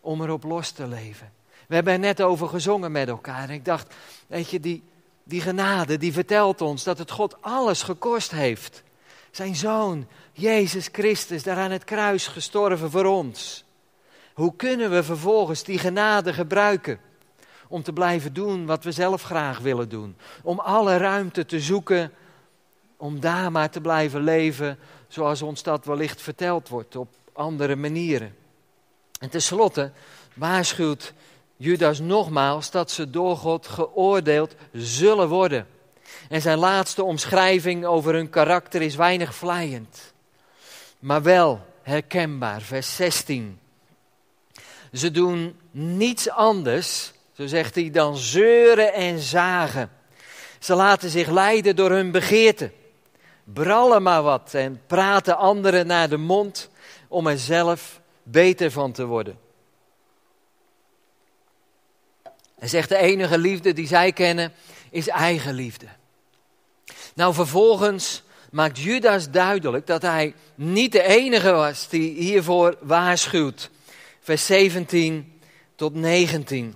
om 0.00 0.22
erop 0.22 0.44
los 0.44 0.70
te 0.70 0.86
leven. 0.86 1.32
We 1.68 1.74
hebben 1.74 1.92
er 1.92 1.98
net 1.98 2.20
over 2.22 2.48
gezongen 2.48 2.92
met 2.92 3.08
elkaar. 3.08 3.48
En 3.48 3.54
ik 3.54 3.64
dacht, 3.64 3.94
weet 4.26 4.50
je, 4.50 4.60
die, 4.60 4.82
die 5.32 5.40
genade 5.40 5.98
die 5.98 6.12
vertelt 6.12 6.60
ons 6.60 6.84
dat 6.84 6.98
het 6.98 7.10
God 7.10 7.36
alles 7.40 7.82
gekost 7.82 8.30
heeft. 8.30 8.82
Zijn 9.30 9.56
zoon, 9.56 10.06
Jezus 10.32 10.88
Christus, 10.92 11.42
daar 11.42 11.56
aan 11.56 11.70
het 11.70 11.84
kruis 11.84 12.26
gestorven 12.26 12.90
voor 12.90 13.04
ons. 13.04 13.64
Hoe 14.34 14.56
kunnen 14.56 14.90
we 14.90 15.02
vervolgens 15.02 15.62
die 15.62 15.78
genade 15.78 16.32
gebruiken? 16.32 17.00
Om 17.68 17.82
te 17.82 17.92
blijven 17.92 18.32
doen 18.32 18.66
wat 18.66 18.84
we 18.84 18.92
zelf 18.92 19.22
graag 19.22 19.58
willen 19.58 19.88
doen. 19.88 20.16
Om 20.42 20.58
alle 20.58 20.96
ruimte 20.96 21.46
te 21.46 21.60
zoeken 21.60 22.12
om 22.96 23.20
daar 23.20 23.52
maar 23.52 23.70
te 23.70 23.80
blijven 23.80 24.22
leven 24.24 24.78
zoals 25.08 25.42
ons 25.42 25.62
dat 25.62 25.84
wellicht 25.84 26.22
verteld 26.22 26.68
wordt, 26.68 26.96
op 26.96 27.08
andere 27.32 27.76
manieren. 27.76 28.34
En 29.18 29.28
tenslotte 29.28 29.92
waarschuwt 30.34 31.12
Judas 31.62 32.00
nogmaals 32.00 32.70
dat 32.70 32.90
ze 32.90 33.10
door 33.10 33.36
God 33.36 33.66
geoordeeld 33.66 34.54
zullen 34.72 35.28
worden. 35.28 35.66
En 36.28 36.40
zijn 36.40 36.58
laatste 36.58 37.04
omschrijving 37.04 37.84
over 37.84 38.14
hun 38.14 38.30
karakter 38.30 38.82
is 38.82 38.94
weinig 38.94 39.34
vlijend, 39.34 40.12
maar 40.98 41.22
wel 41.22 41.66
herkenbaar. 41.82 42.60
Vers 42.60 42.96
16. 42.96 43.58
Ze 44.92 45.10
doen 45.10 45.56
niets 45.70 46.30
anders, 46.30 47.12
zo 47.32 47.46
zegt 47.46 47.74
hij, 47.74 47.90
dan 47.90 48.16
zeuren 48.16 48.92
en 48.92 49.18
zagen. 49.18 49.90
Ze 50.58 50.74
laten 50.74 51.10
zich 51.10 51.28
leiden 51.28 51.76
door 51.76 51.90
hun 51.90 52.10
begeerten 52.10 52.72
brallen 53.44 54.02
maar 54.02 54.22
wat 54.22 54.54
en 54.54 54.80
praten 54.86 55.36
anderen 55.36 55.86
naar 55.86 56.08
de 56.08 56.16
mond 56.16 56.70
om 57.08 57.26
er 57.26 57.38
zelf 57.38 58.00
beter 58.22 58.70
van 58.70 58.92
te 58.92 59.04
worden. 59.04 59.38
En 62.62 62.68
zegt 62.68 62.88
de 62.88 62.96
enige 62.96 63.38
liefde 63.38 63.72
die 63.72 63.86
zij 63.86 64.12
kennen 64.12 64.52
is 64.90 65.08
eigenliefde. 65.08 65.86
Nou, 67.14 67.34
vervolgens 67.34 68.22
maakt 68.50 68.78
Judas 68.78 69.30
duidelijk 69.30 69.86
dat 69.86 70.02
hij 70.02 70.34
niet 70.54 70.92
de 70.92 71.02
enige 71.02 71.50
was 71.50 71.88
die 71.88 72.14
hiervoor 72.22 72.76
waarschuwt. 72.80 73.70
Vers 74.20 74.46
17 74.46 75.40
tot 75.76 75.94
19. 75.94 76.74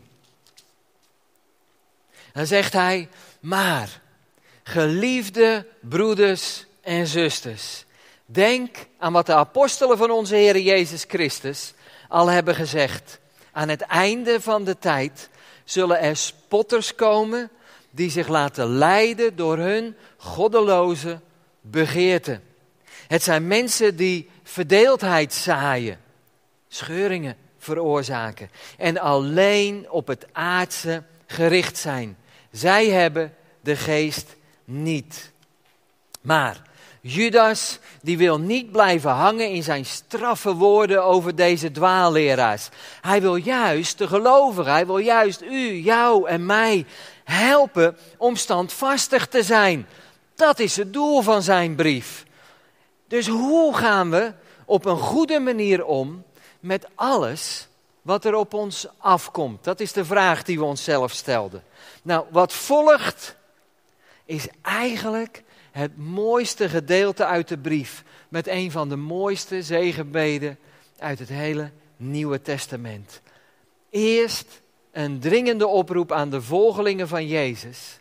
Dan 2.33 2.46
zegt 2.46 2.72
hij, 2.72 3.09
maar 3.40 4.01
Geliefde 4.62 5.66
broeders 5.81 6.64
en 6.81 7.07
zusters, 7.07 7.85
denk 8.25 8.77
aan 8.99 9.12
wat 9.12 9.27
de 9.27 9.35
apostelen 9.35 9.99
van 9.99 10.11
onze 10.11 10.35
Heer 10.35 10.59
Jezus 10.59 11.05
Christus 11.09 11.75
al 12.09 12.27
hebben 12.27 12.55
gezegd. 12.55 13.18
Aan 13.53 13.68
het 13.68 13.81
einde 13.81 14.40
van 14.40 14.64
de 14.64 14.79
tijd 14.79 15.29
zullen 15.66 16.00
er 16.00 16.16
spotters 16.16 16.94
komen 16.94 17.50
die 17.90 18.11
zich 18.11 18.29
laten 18.29 18.66
leiden 18.66 19.37
door 19.37 19.59
hun 19.59 19.96
goddeloze 20.16 21.20
begeerten. 21.61 22.42
Het 23.07 23.22
zijn 23.22 23.46
mensen 23.46 23.96
die 23.96 24.31
verdeeldheid 24.42 25.33
zaaien, 25.33 26.00
scheuringen 26.68 27.37
veroorzaken 27.59 28.50
en 28.79 28.98
alleen 28.98 29.90
op 29.90 30.07
het 30.07 30.26
aardse 30.33 31.02
gericht 31.26 31.79
zijn. 31.79 32.16
Zij 32.50 32.88
hebben 32.88 33.35
de 33.61 33.76
geest 33.76 34.37
niet. 34.64 35.33
Maar 36.20 36.65
Judas, 37.07 37.79
die 38.03 38.19
wil 38.19 38.38
niet 38.38 38.73
blijven 38.73 39.11
hangen 39.11 39.51
in 39.51 39.62
zijn 39.62 39.87
straffe 39.87 40.55
woorden 40.55 41.05
over 41.05 41.35
deze 41.35 41.71
dwaalleraars. 41.71 42.69
Hij 43.01 43.21
wil 43.21 43.37
juist 43.37 43.99
de 43.99 44.09
gelovigen, 44.09 44.73
hij 44.73 44.87
wil 44.87 44.99
juist 44.99 45.42
u, 45.42 45.73
jou 45.73 46.29
en 46.29 46.47
mij 46.47 46.87
helpen 47.25 47.97
om 48.16 48.37
standvastig 48.37 49.27
te 49.27 49.42
zijn. 49.42 49.87
Dat 50.35 50.59
is 50.59 50.77
het 50.77 50.92
doel 50.92 51.23
van 51.23 51.42
zijn 51.42 51.75
brief. 51.75 52.25
Dus 53.09 53.29
hoe 53.29 53.77
gaan 53.77 54.11
we 54.11 54.33
op 54.64 54.85
een 54.85 54.99
goede 54.99 55.38
manier 55.38 55.85
om 55.85 56.25
met 56.61 56.87
alles 56.95 57.69
wat 58.03 58.25
er 58.25 58.35
op 58.35 58.55
ons 58.55 58.87
afkomt? 58.99 59.64
Dat 59.64 59.81
is 59.81 59.92
de 59.92 60.05
vraag 60.05 60.42
die 60.42 60.59
we 60.59 60.64
onszelf 60.64 61.12
stelden. 61.12 61.62
Nou, 62.03 62.25
wat 62.31 62.53
volgt 62.53 63.37
is 64.25 64.47
eigenlijk 64.62 65.45
het 65.76 65.96
mooiste 65.96 66.68
gedeelte 66.68 67.24
uit 67.26 67.48
de 67.48 67.58
brief. 67.58 68.04
Met 68.28 68.46
een 68.46 68.70
van 68.70 68.88
de 68.88 68.96
mooiste 68.96 69.62
zegenbeden 69.62 70.58
uit 70.98 71.18
het 71.18 71.28
hele 71.28 71.70
Nieuwe 71.96 72.42
Testament. 72.42 73.20
Eerst 73.90 74.62
een 74.92 75.20
dringende 75.20 75.66
oproep 75.66 76.12
aan 76.12 76.30
de 76.30 76.42
volgelingen 76.42 77.08
van 77.08 77.26
Jezus 77.26 77.98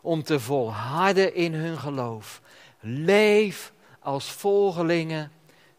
om 0.00 0.22
te 0.22 0.40
volharden 0.40 1.34
in 1.34 1.54
hun 1.54 1.78
geloof. 1.78 2.40
Leef 2.80 3.72
als 3.98 4.30
volgelingen 4.30 5.32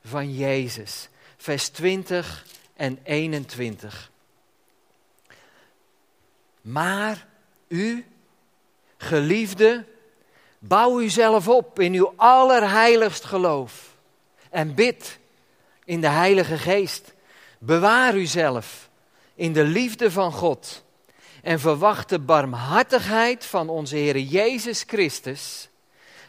van 0.03 0.33
Jezus. 0.33 1.09
Vers 1.37 1.69
20 1.69 2.45
en 2.75 2.99
21. 3.03 4.11
Maar 6.61 7.27
u, 7.67 8.05
Geliefde, 8.97 9.85
bouw 10.63 11.01
uzelf 11.01 11.47
op 11.47 11.79
in 11.79 11.93
uw 11.93 12.13
allerheiligst 12.15 13.23
geloof. 13.23 13.95
En 14.49 14.75
bid 14.75 15.19
in 15.85 16.01
de 16.01 16.07
Heilige 16.07 16.57
Geest. 16.57 17.13
Bewaar 17.57 18.15
uzelf 18.15 18.89
in 19.35 19.53
de 19.53 19.63
liefde 19.63 20.11
van 20.11 20.31
God. 20.31 20.83
En 21.41 21.59
verwacht 21.59 22.09
de 22.09 22.19
barmhartigheid 22.19 23.45
van 23.45 23.69
onze 23.69 23.95
Heer 23.95 24.19
Jezus 24.19 24.83
Christus 24.87 25.69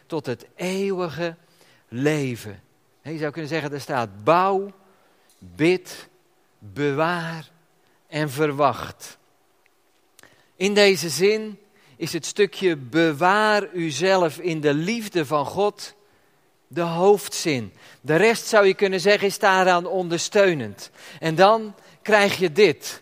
tot 0.05 0.25
het 0.25 0.45
eeuwige 0.55 1.35
leven. 1.87 2.61
Je 3.01 3.17
zou 3.17 3.31
kunnen 3.31 3.49
zeggen, 3.49 3.73
er 3.73 3.81
staat 3.81 4.23
bouw, 4.23 4.71
bid, 5.39 6.07
bewaar 6.59 7.49
en 8.07 8.29
verwacht. 8.29 9.17
In 10.55 10.73
deze 10.73 11.09
zin 11.09 11.59
is 12.03 12.13
het 12.13 12.25
stukje 12.25 12.77
bewaar 12.77 13.69
uzelf 13.73 14.37
in 14.37 14.61
de 14.61 14.73
liefde 14.73 15.25
van 15.25 15.45
God 15.45 15.93
de 16.67 16.81
hoofdzin. 16.81 17.73
De 18.01 18.15
rest 18.15 18.45
zou 18.45 18.65
je 18.65 18.73
kunnen 18.73 18.99
zeggen 18.99 19.27
is 19.27 19.39
daaraan 19.39 19.85
ondersteunend. 19.85 20.91
En 21.19 21.35
dan 21.35 21.75
krijg 22.01 22.37
je 22.37 22.51
dit. 22.51 23.01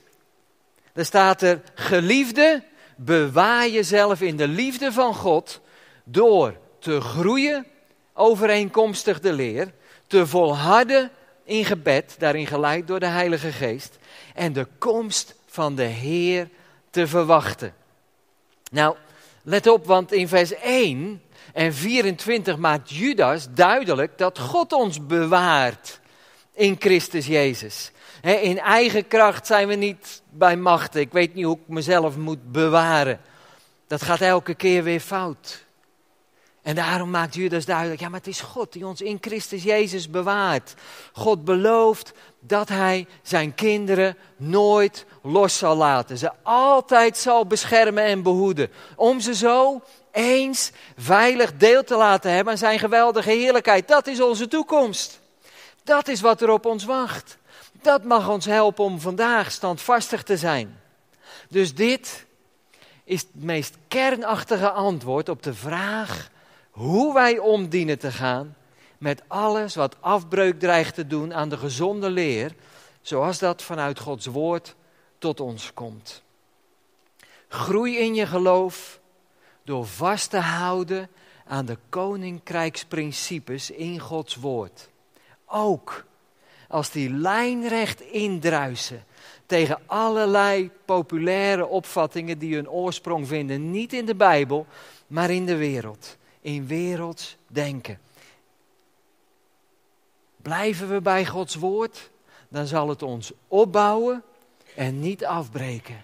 Er 0.93 1.05
staat 1.05 1.41
er, 1.41 1.61
geliefde, 1.73 2.63
bewaar 2.95 3.69
jezelf 3.69 4.21
in 4.21 4.37
de 4.37 4.47
liefde 4.47 4.91
van 4.91 5.15
God 5.15 5.61
door 6.03 6.57
te 6.79 7.01
groeien 7.01 7.65
overeenkomstig 8.13 9.19
de 9.19 9.33
leer, 9.33 9.73
te 10.07 10.27
volharden 10.27 11.11
in 11.43 11.65
gebed, 11.65 12.15
daarin 12.17 12.47
geleid 12.47 12.87
door 12.87 12.99
de 12.99 13.05
Heilige 13.05 13.51
Geest, 13.51 13.97
en 14.33 14.53
de 14.53 14.67
komst 14.77 15.35
van 15.45 15.75
de 15.75 15.83
Heer 15.83 16.49
te 16.89 17.07
verwachten. 17.07 17.79
Nou, 18.71 18.95
let 19.43 19.67
op, 19.67 19.85
want 19.85 20.11
in 20.11 20.27
vers 20.27 20.53
1 20.53 21.21
en 21.53 21.73
24 21.73 22.57
maakt 22.57 22.89
Judas 22.89 23.47
duidelijk 23.53 24.17
dat 24.17 24.39
God 24.39 24.73
ons 24.73 25.05
bewaart 25.05 25.99
in 26.53 26.75
Christus 26.79 27.25
Jezus. 27.25 27.91
in 28.21 28.59
eigen 28.59 29.07
kracht 29.07 29.47
zijn 29.47 29.67
we 29.67 29.75
niet 29.75 30.21
bij 30.29 30.57
machten. 30.57 31.01
Ik 31.01 31.11
weet 31.11 31.33
niet 31.33 31.45
hoe 31.45 31.55
ik 31.55 31.67
mezelf 31.67 32.17
moet 32.17 32.51
bewaren. 32.51 33.19
Dat 33.87 34.01
gaat 34.01 34.21
elke 34.21 34.53
keer 34.53 34.83
weer 34.83 34.99
fout. 34.99 35.65
En 36.61 36.75
daarom 36.75 37.09
maakt 37.09 37.35
Judas 37.35 37.65
duidelijk, 37.65 37.99
ja 37.99 38.09
maar 38.09 38.19
het 38.19 38.27
is 38.27 38.41
God 38.41 38.73
die 38.73 38.85
ons 38.85 39.01
in 39.01 39.17
Christus 39.21 39.63
Jezus 39.63 40.09
bewaart. 40.09 40.73
God 41.13 41.45
belooft 41.45 42.11
dat 42.39 42.69
hij 42.69 43.07
zijn 43.21 43.55
kinderen 43.55 44.17
nooit 44.37 45.05
los 45.21 45.57
zal 45.57 45.75
laten. 45.75 46.17
Ze 46.17 46.31
altijd 46.43 47.17
zal 47.17 47.45
beschermen 47.45 48.03
en 48.03 48.23
behoeden. 48.23 48.69
Om 48.95 49.19
ze 49.19 49.35
zo 49.35 49.81
eens 50.11 50.71
veilig 50.97 51.57
deel 51.57 51.83
te 51.83 51.95
laten 51.95 52.31
hebben 52.31 52.53
aan 52.53 52.59
zijn 52.59 52.79
geweldige 52.79 53.31
heerlijkheid. 53.31 53.87
Dat 53.87 54.07
is 54.07 54.21
onze 54.21 54.47
toekomst. 54.47 55.19
Dat 55.83 56.07
is 56.07 56.21
wat 56.21 56.41
er 56.41 56.49
op 56.49 56.65
ons 56.65 56.85
wacht. 56.85 57.37
Dat 57.81 58.03
mag 58.03 58.29
ons 58.29 58.45
helpen 58.45 58.83
om 58.83 58.99
vandaag 58.99 59.51
standvastig 59.51 60.23
te 60.23 60.37
zijn. 60.37 60.79
Dus 61.49 61.75
dit 61.75 62.25
is 63.03 63.21
het 63.21 63.43
meest 63.43 63.75
kernachtige 63.87 64.69
antwoord 64.69 65.29
op 65.29 65.43
de 65.43 65.53
vraag 65.53 66.29
hoe 66.71 67.13
wij 67.13 67.37
om 67.37 67.69
dienen 67.69 67.99
te 67.99 68.11
gaan 68.11 68.55
met 68.97 69.21
alles 69.27 69.75
wat 69.75 69.95
afbreuk 69.99 70.59
dreigt 70.59 70.95
te 70.95 71.07
doen 71.07 71.33
aan 71.33 71.49
de 71.49 71.57
gezonde 71.57 72.09
leer, 72.09 72.55
zoals 73.01 73.39
dat 73.39 73.61
vanuit 73.61 73.99
Gods 73.99 74.25
woord 74.25 74.75
tot 75.17 75.39
ons 75.39 75.73
komt. 75.73 76.23
Groei 77.47 77.97
in 77.97 78.15
je 78.15 78.25
geloof 78.25 78.99
door 79.63 79.85
vast 79.85 80.29
te 80.29 80.37
houden 80.37 81.09
aan 81.45 81.65
de 81.65 81.77
koninkrijksprincipes 81.89 83.71
in 83.71 83.99
Gods 83.99 84.35
woord. 84.35 84.89
Ook 85.45 86.05
als 86.67 86.91
die 86.91 87.09
lijnrecht 87.09 88.01
indruisen 88.01 89.05
tegen 89.45 89.79
allerlei 89.85 90.71
populaire 90.85 91.65
opvattingen 91.65 92.39
die 92.39 92.55
hun 92.55 92.69
oorsprong 92.69 93.27
vinden, 93.27 93.71
niet 93.71 93.93
in 93.93 94.05
de 94.05 94.15
Bijbel, 94.15 94.65
maar 95.07 95.29
in 95.29 95.45
de 95.45 95.55
wereld 95.55 96.17
in 96.41 96.67
werelds 96.67 97.37
denken. 97.47 97.99
Blijven 100.41 100.89
we 100.89 101.01
bij 101.01 101.25
Gods 101.25 101.55
woord, 101.55 102.09
dan 102.49 102.67
zal 102.67 102.89
het 102.89 103.03
ons 103.03 103.31
opbouwen 103.47 104.23
en 104.75 104.99
niet 104.99 105.25
afbreken. 105.25 106.03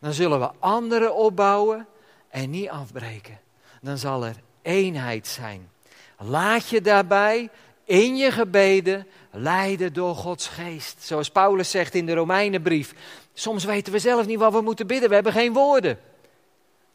Dan 0.00 0.12
zullen 0.12 0.40
we 0.40 0.50
anderen 0.58 1.14
opbouwen 1.14 1.86
en 2.28 2.50
niet 2.50 2.68
afbreken. 2.68 3.40
Dan 3.80 3.98
zal 3.98 4.24
er 4.24 4.36
eenheid 4.62 5.26
zijn. 5.26 5.70
Laat 6.18 6.68
je 6.68 6.80
daarbij 6.80 7.50
in 7.84 8.16
je 8.16 8.30
gebeden 8.30 9.06
leiden 9.30 9.92
door 9.92 10.14
Gods 10.14 10.48
geest. 10.48 11.02
Zoals 11.02 11.30
Paulus 11.30 11.70
zegt 11.70 11.94
in 11.94 12.06
de 12.06 12.14
Romeinenbrief. 12.14 12.94
Soms 13.32 13.64
weten 13.64 13.92
we 13.92 13.98
zelf 13.98 14.26
niet 14.26 14.38
wat 14.38 14.52
we 14.52 14.60
moeten 14.60 14.86
bidden, 14.86 15.08
we 15.08 15.14
hebben 15.14 15.32
geen 15.32 15.52
woorden. 15.52 15.98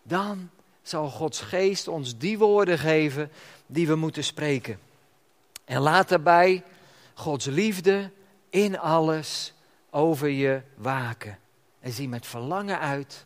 Dan 0.04 0.50
zal 0.84 1.10
Gods 1.10 1.42
geest 1.42 1.88
ons 1.88 2.18
die 2.18 2.38
woorden 2.38 2.78
geven 2.78 3.32
die 3.66 3.88
we 3.88 3.96
moeten 3.96 4.24
spreken. 4.24 4.80
En 5.66 5.82
laat 5.82 6.10
daarbij 6.10 6.64
Gods 7.14 7.46
liefde 7.46 8.12
in 8.50 8.80
alles 8.80 9.54
over 9.90 10.28
je 10.28 10.62
waken. 10.76 11.40
En 11.80 11.92
zie 11.92 12.08
met 12.08 12.28
verlangen 12.28 12.80
uit 12.80 13.26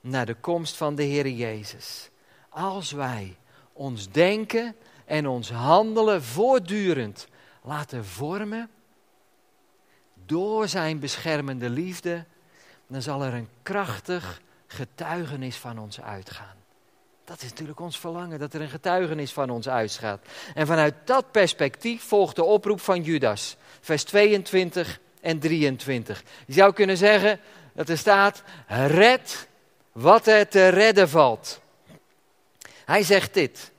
naar 0.00 0.26
de 0.26 0.34
komst 0.34 0.76
van 0.76 0.94
de 0.94 1.02
Heer 1.02 1.28
Jezus. 1.28 2.10
Als 2.48 2.92
wij 2.92 3.36
ons 3.72 4.10
denken 4.10 4.76
en 5.04 5.26
ons 5.26 5.50
handelen 5.50 6.22
voortdurend 6.22 7.28
laten 7.62 8.04
vormen 8.04 8.70
door 10.26 10.68
zijn 10.68 10.98
beschermende 10.98 11.70
liefde, 11.70 12.24
dan 12.86 13.02
zal 13.02 13.22
er 13.22 13.34
een 13.34 13.48
krachtig 13.62 14.40
getuigenis 14.66 15.56
van 15.56 15.78
ons 15.78 16.00
uitgaan. 16.00 16.63
Dat 17.24 17.42
is 17.42 17.48
natuurlijk 17.48 17.80
ons 17.80 17.98
verlangen, 17.98 18.38
dat 18.38 18.54
er 18.54 18.60
een 18.60 18.68
getuigenis 18.68 19.32
van 19.32 19.50
ons 19.50 19.68
uitgaat. 19.68 20.26
En 20.54 20.66
vanuit 20.66 20.94
dat 21.04 21.30
perspectief 21.30 22.02
volgt 22.02 22.36
de 22.36 22.44
oproep 22.44 22.80
van 22.80 23.02
Judas, 23.02 23.56
vers 23.80 24.04
22 24.04 25.00
en 25.20 25.38
23. 25.38 26.22
Je 26.46 26.52
zou 26.52 26.72
kunnen 26.72 26.96
zeggen 26.96 27.40
dat 27.72 27.88
er 27.88 27.98
staat, 27.98 28.42
red 28.86 29.48
wat 29.92 30.26
er 30.26 30.48
te 30.48 30.68
redden 30.68 31.08
valt. 31.08 31.60
Hij 32.84 33.02
zegt 33.02 33.34
dit, 33.34 33.72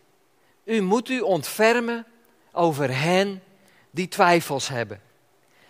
u 0.64 0.82
moet 0.82 1.10
u 1.10 1.20
ontfermen 1.20 2.06
over 2.52 3.00
hen 3.00 3.44
die 3.92 4.08
twijfels 4.08 4.68
hebben. 4.68 5.02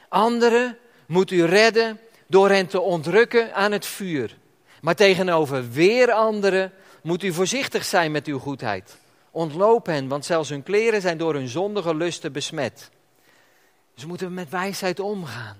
Anderen 0.09 0.77
moet 1.07 1.31
u 1.31 1.43
redden 1.43 1.99
door 2.27 2.49
hen 2.49 2.67
te 2.67 2.79
ontrukken 2.79 3.53
aan 3.53 3.71
het 3.71 3.85
vuur. 3.85 4.38
Maar 4.86 4.95
tegenover 4.95 5.71
weer 5.71 6.12
anderen 6.12 6.71
moet 7.02 7.24
u 7.24 7.34
voorzichtig 7.34 7.86
zijn 7.86 8.12
met 8.12 8.28
uw 8.28 8.39
goedheid. 8.39 8.98
Ontloop 9.32 9.86
hen, 9.86 10.08
want 10.08 10.26
zelfs 10.26 10.50
hun 10.50 10.63
kleren 10.63 11.02
zijn 11.02 11.17
door 11.17 11.34
hun 11.34 11.48
zondige 11.48 11.95
lusten 11.95 12.32
besmet. 12.32 12.89
Dus 13.93 14.06
moeten 14.06 14.28
we 14.28 14.34
met 14.34 14.50
wijsheid 14.50 15.00
omgaan. 15.00 15.58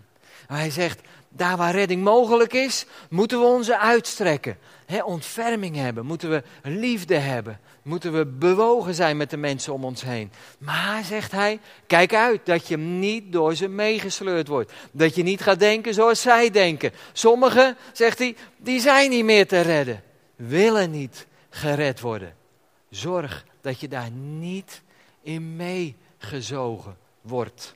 hij 0.48 0.70
zegt, 0.70 1.02
daar 1.30 1.58
waar 1.58 1.72
redding 1.72 2.04
mogelijk 2.04 2.54
is, 2.54 2.86
moeten 3.10 3.40
we 3.40 3.46
onze 3.46 3.80
uitstrekken. 3.80 4.58
He, 4.86 5.04
ontferming 5.04 5.76
hebben, 5.76 6.06
moeten 6.06 6.30
we 6.30 6.44
liefde 6.64 7.16
hebben. 7.18 7.60
Moeten 7.86 8.14
we 8.14 8.26
bewogen 8.26 8.96
zijn 8.96 9.18
met 9.18 9.30
de 9.30 9.38
mensen 9.38 9.74
om 9.74 9.84
ons 9.86 10.02
heen. 10.02 10.32
Maar, 10.58 11.04
zegt 11.04 11.32
hij, 11.32 11.60
kijk 11.88 12.14
uit 12.14 12.46
dat 12.46 12.68
je 12.68 12.78
niet 12.78 13.32
door 13.32 13.56
ze 13.56 13.68
meegesleurd 13.68 14.48
wordt. 14.48 14.72
Dat 14.92 15.16
je 15.16 15.24
niet 15.24 15.42
gaat 15.42 15.60
denken 15.60 15.94
zoals 15.94 16.22
zij 16.22 16.50
denken. 16.50 16.92
Sommigen, 17.14 17.78
zegt 17.94 18.20
hij, 18.20 18.36
die 18.58 18.80
zijn 18.80 19.10
niet 19.10 19.24
meer 19.26 19.48
te 19.48 19.62
redden. 19.62 20.04
Willen 20.36 20.92
niet 20.92 21.28
gered 21.50 22.00
worden. 22.00 22.36
Zorg 22.90 23.46
dat 23.62 23.80
je 23.80 23.88
daar 23.88 24.12
niet 24.12 24.82
in 25.22 25.56
meegezogen 25.56 26.98
wordt. 27.22 27.76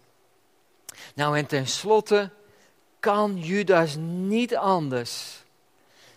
Nou 1.16 1.38
en 1.38 1.46
tenslotte 1.46 2.30
kan 3.00 3.38
Judas 3.38 3.96
niet 4.00 4.56
anders 4.56 5.44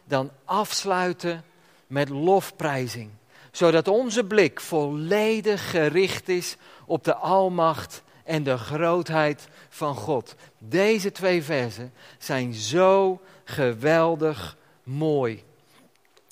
dan 0.05 0.31
afsluiten 0.45 1.45
met 1.87 2.09
lofprijzing. 2.09 3.11
Zodat 3.53 3.89
onze 3.89 4.25
blik 4.25 4.61
volledig 4.61 5.71
gericht 5.71 6.29
is 6.29 6.57
op 6.87 7.05
de 7.05 7.15
almacht 7.15 8.03
en 8.25 8.43
de 8.43 8.57
grootheid 8.57 9.49
van 9.69 9.95
God. 9.95 10.35
Deze 10.59 11.13
twee 11.13 11.43
versen 11.43 11.93
zijn 12.19 12.55
zo 12.55 13.21
geweldig 13.45 14.57
mooi. 14.83 15.43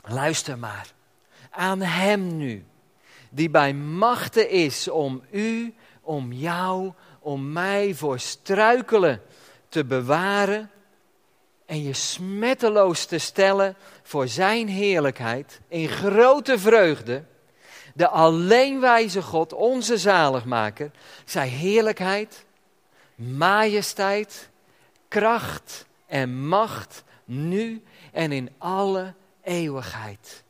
Luister 0.05 0.59
maar 0.59 0.93
aan 1.51 1.81
Hem 1.81 2.37
nu, 2.37 2.65
die 3.31 3.51
bij 3.51 3.75
machten 3.75 4.51
is 4.51 4.89
om 4.89 5.23
u, 5.31 5.75
om 6.01 6.33
jou, 6.33 6.93
om 7.19 7.53
mij 7.53 7.95
voor 7.95 8.19
struikelen 8.19 9.23
te 9.69 9.85
bewaren 9.85 10.71
en 11.71 11.83
je 11.83 11.93
smetteloos 11.93 13.05
te 13.05 13.19
stellen 13.19 13.77
voor 14.03 14.29
Zijn 14.29 14.69
heerlijkheid 14.69 15.61
in 15.69 15.89
grote 15.89 16.59
vreugde. 16.59 17.25
De 17.95 18.09
alleenwijze 18.09 19.23
God, 19.23 19.53
onze 19.53 19.99
zaligmaker, 19.99 20.91
zij 21.25 21.49
heerlijkheid, 21.49 22.45
majesteit, 23.15 24.49
kracht 25.09 25.87
en 26.07 26.47
macht 26.47 27.05
nu 27.25 27.83
en 28.13 28.33
in 28.33 28.51
alle 28.59 29.15
eeuwigheid. 29.43 30.43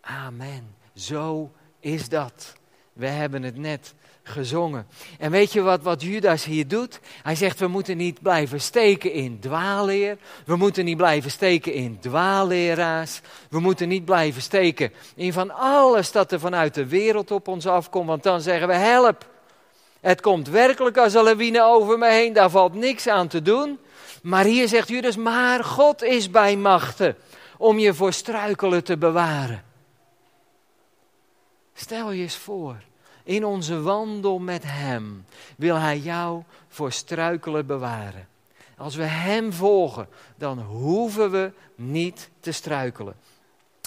Amen. 0.00 0.76
Zo 0.94 1.52
is 1.80 2.08
dat. 2.08 2.52
We 2.92 3.06
hebben 3.06 3.42
het 3.42 3.56
net 3.56 3.94
gezongen. 4.28 4.86
En 5.18 5.30
weet 5.30 5.52
je 5.52 5.60
wat, 5.60 5.82
wat 5.82 6.02
Judas 6.02 6.44
hier 6.44 6.68
doet? 6.68 7.00
Hij 7.22 7.34
zegt, 7.34 7.58
we 7.58 7.66
moeten 7.66 7.96
niet 7.96 8.22
blijven 8.22 8.60
steken 8.60 9.12
in 9.12 9.38
dwaalleer. 9.40 10.16
We 10.46 10.56
moeten 10.56 10.84
niet 10.84 10.96
blijven 10.96 11.30
steken 11.30 11.72
in 11.72 11.98
dwaalleraars. 12.00 13.20
We 13.50 13.60
moeten 13.60 13.88
niet 13.88 14.04
blijven 14.04 14.42
steken 14.42 14.92
in 15.14 15.32
van 15.32 15.50
alles 15.50 16.12
dat 16.12 16.32
er 16.32 16.40
vanuit 16.40 16.74
de 16.74 16.86
wereld 16.86 17.30
op 17.30 17.48
ons 17.48 17.66
afkomt. 17.66 18.06
Want 18.06 18.22
dan 18.22 18.40
zeggen 18.40 18.68
we, 18.68 18.74
help. 18.74 19.26
Het 20.00 20.20
komt 20.20 20.48
werkelijk 20.48 20.96
als 20.96 21.14
een 21.14 21.22
lawine 21.22 21.62
over 21.62 21.98
me 21.98 22.10
heen, 22.10 22.32
daar 22.32 22.50
valt 22.50 22.74
niks 22.74 23.06
aan 23.06 23.28
te 23.28 23.42
doen. 23.42 23.78
Maar 24.22 24.44
hier 24.44 24.68
zegt 24.68 24.88
Judas, 24.88 25.16
maar 25.16 25.64
God 25.64 26.02
is 26.02 26.30
bij 26.30 26.56
machten 26.56 27.16
om 27.56 27.78
je 27.78 27.94
voor 27.94 28.12
struikelen 28.12 28.84
te 28.84 28.96
bewaren. 28.96 29.62
Stel 31.74 32.12
je 32.12 32.22
eens 32.22 32.36
voor, 32.36 32.76
in 33.28 33.44
onze 33.44 33.82
wandel 33.82 34.38
met 34.38 34.62
Hem 34.66 35.24
wil 35.56 35.76
Hij 35.76 35.98
jou 35.98 36.42
voor 36.68 36.92
struikelen 36.92 37.66
bewaren. 37.66 38.28
Als 38.76 38.94
we 38.94 39.02
Hem 39.02 39.52
volgen, 39.52 40.08
dan 40.36 40.58
hoeven 40.58 41.30
we 41.30 41.52
niet 41.74 42.28
te 42.40 42.52
struikelen. 42.52 43.14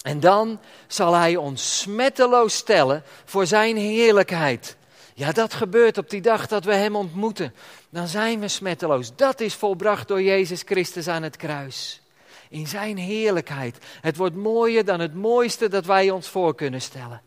En 0.02 0.20
dan 0.20 0.60
zal 0.86 1.14
Hij 1.14 1.36
ons 1.36 1.80
smetteloos 1.80 2.54
stellen 2.54 3.02
voor 3.24 3.46
Zijn 3.46 3.76
heerlijkheid. 3.76 4.76
Ja, 5.14 5.32
dat 5.32 5.54
gebeurt 5.54 5.98
op 5.98 6.10
die 6.10 6.20
dag 6.20 6.46
dat 6.46 6.64
we 6.64 6.74
Hem 6.74 6.96
ontmoeten. 6.96 7.54
Dan 7.90 8.08
zijn 8.08 8.40
we 8.40 8.48
smetteloos. 8.48 9.16
Dat 9.16 9.40
is 9.40 9.54
volbracht 9.54 10.08
door 10.08 10.22
Jezus 10.22 10.62
Christus 10.64 11.08
aan 11.08 11.22
het 11.22 11.36
kruis. 11.36 12.00
In 12.48 12.66
Zijn 12.66 12.96
heerlijkheid. 12.96 13.78
Het 14.00 14.16
wordt 14.16 14.36
mooier 14.36 14.84
dan 14.84 15.00
het 15.00 15.14
mooiste 15.14 15.68
dat 15.68 15.86
wij 15.86 16.10
ons 16.10 16.28
voor 16.28 16.54
kunnen 16.54 16.82
stellen. 16.82 17.22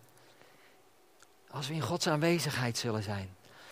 Als 1.56 1.68
we 1.68 1.74
in 1.74 1.82
Gods 1.82 2.08
aanwezigheid 2.08 2.78
zullen 2.78 3.04
zijn, 3.04 3.30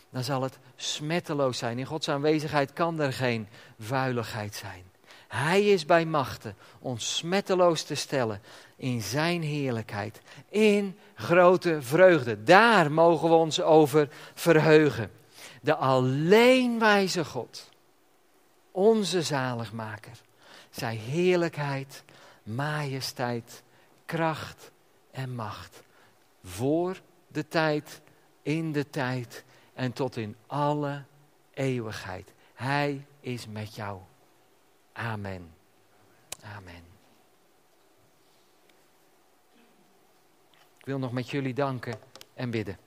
dan 0.10 0.24
zal 0.24 0.41
het 0.41 0.58
smetteloos 0.76 1.58
zijn. 1.58 1.80
In 1.80 1.86
Gods 1.86 2.10
aanwezigheid 2.10 2.74
kan 2.74 3.00
er 3.00 3.13
geen 3.13 3.48
vuiligheid 3.80 4.56
zijn. 4.56 4.84
Hij 5.28 5.65
is 5.65 5.86
bij 5.86 6.06
machten 6.06 6.56
ons 6.80 7.15
smetteloos 7.15 7.84
te 7.84 7.96
stellen 7.96 8.41
in 8.76 9.02
Zijn 9.02 9.41
heerlijkheid, 9.41 10.22
in 10.50 10.98
grote 11.15 11.82
vreugde. 11.82 12.43
Daar 12.43 12.91
mogen 12.91 13.30
we 13.30 13.36
ons 13.36 13.62
over 13.62 14.10
verheugen. 14.34 15.12
De 15.62 15.76
alleenwijze 15.76 17.26
God, 17.26 17.69
onze 18.72 19.22
zaligmaker, 19.22 20.22
zij 20.69 20.96
heerlijkheid, 20.96 22.04
majesteit, 22.43 23.63
kracht 24.06 24.72
en 25.12 25.36
macht. 25.36 25.82
Voor 26.43 26.98
de 27.34 27.48
tijd, 27.48 28.02
in 28.41 28.72
de 28.72 28.89
tijd 28.89 29.43
en 29.74 29.93
tot 29.93 30.17
in 30.17 30.36
alle 30.48 31.04
eeuwigheid. 31.54 32.32
Hij 32.54 33.06
is 33.19 33.48
met 33.48 33.76
jou. 33.76 34.00
Amen. 34.93 35.54
Amen. 36.41 36.84
Ik 40.78 40.86
wil 40.86 41.00
nog 41.00 41.12
met 41.12 41.30
jullie 41.30 41.54
danken 41.54 42.00
en 42.34 42.50
bidden. 42.50 42.78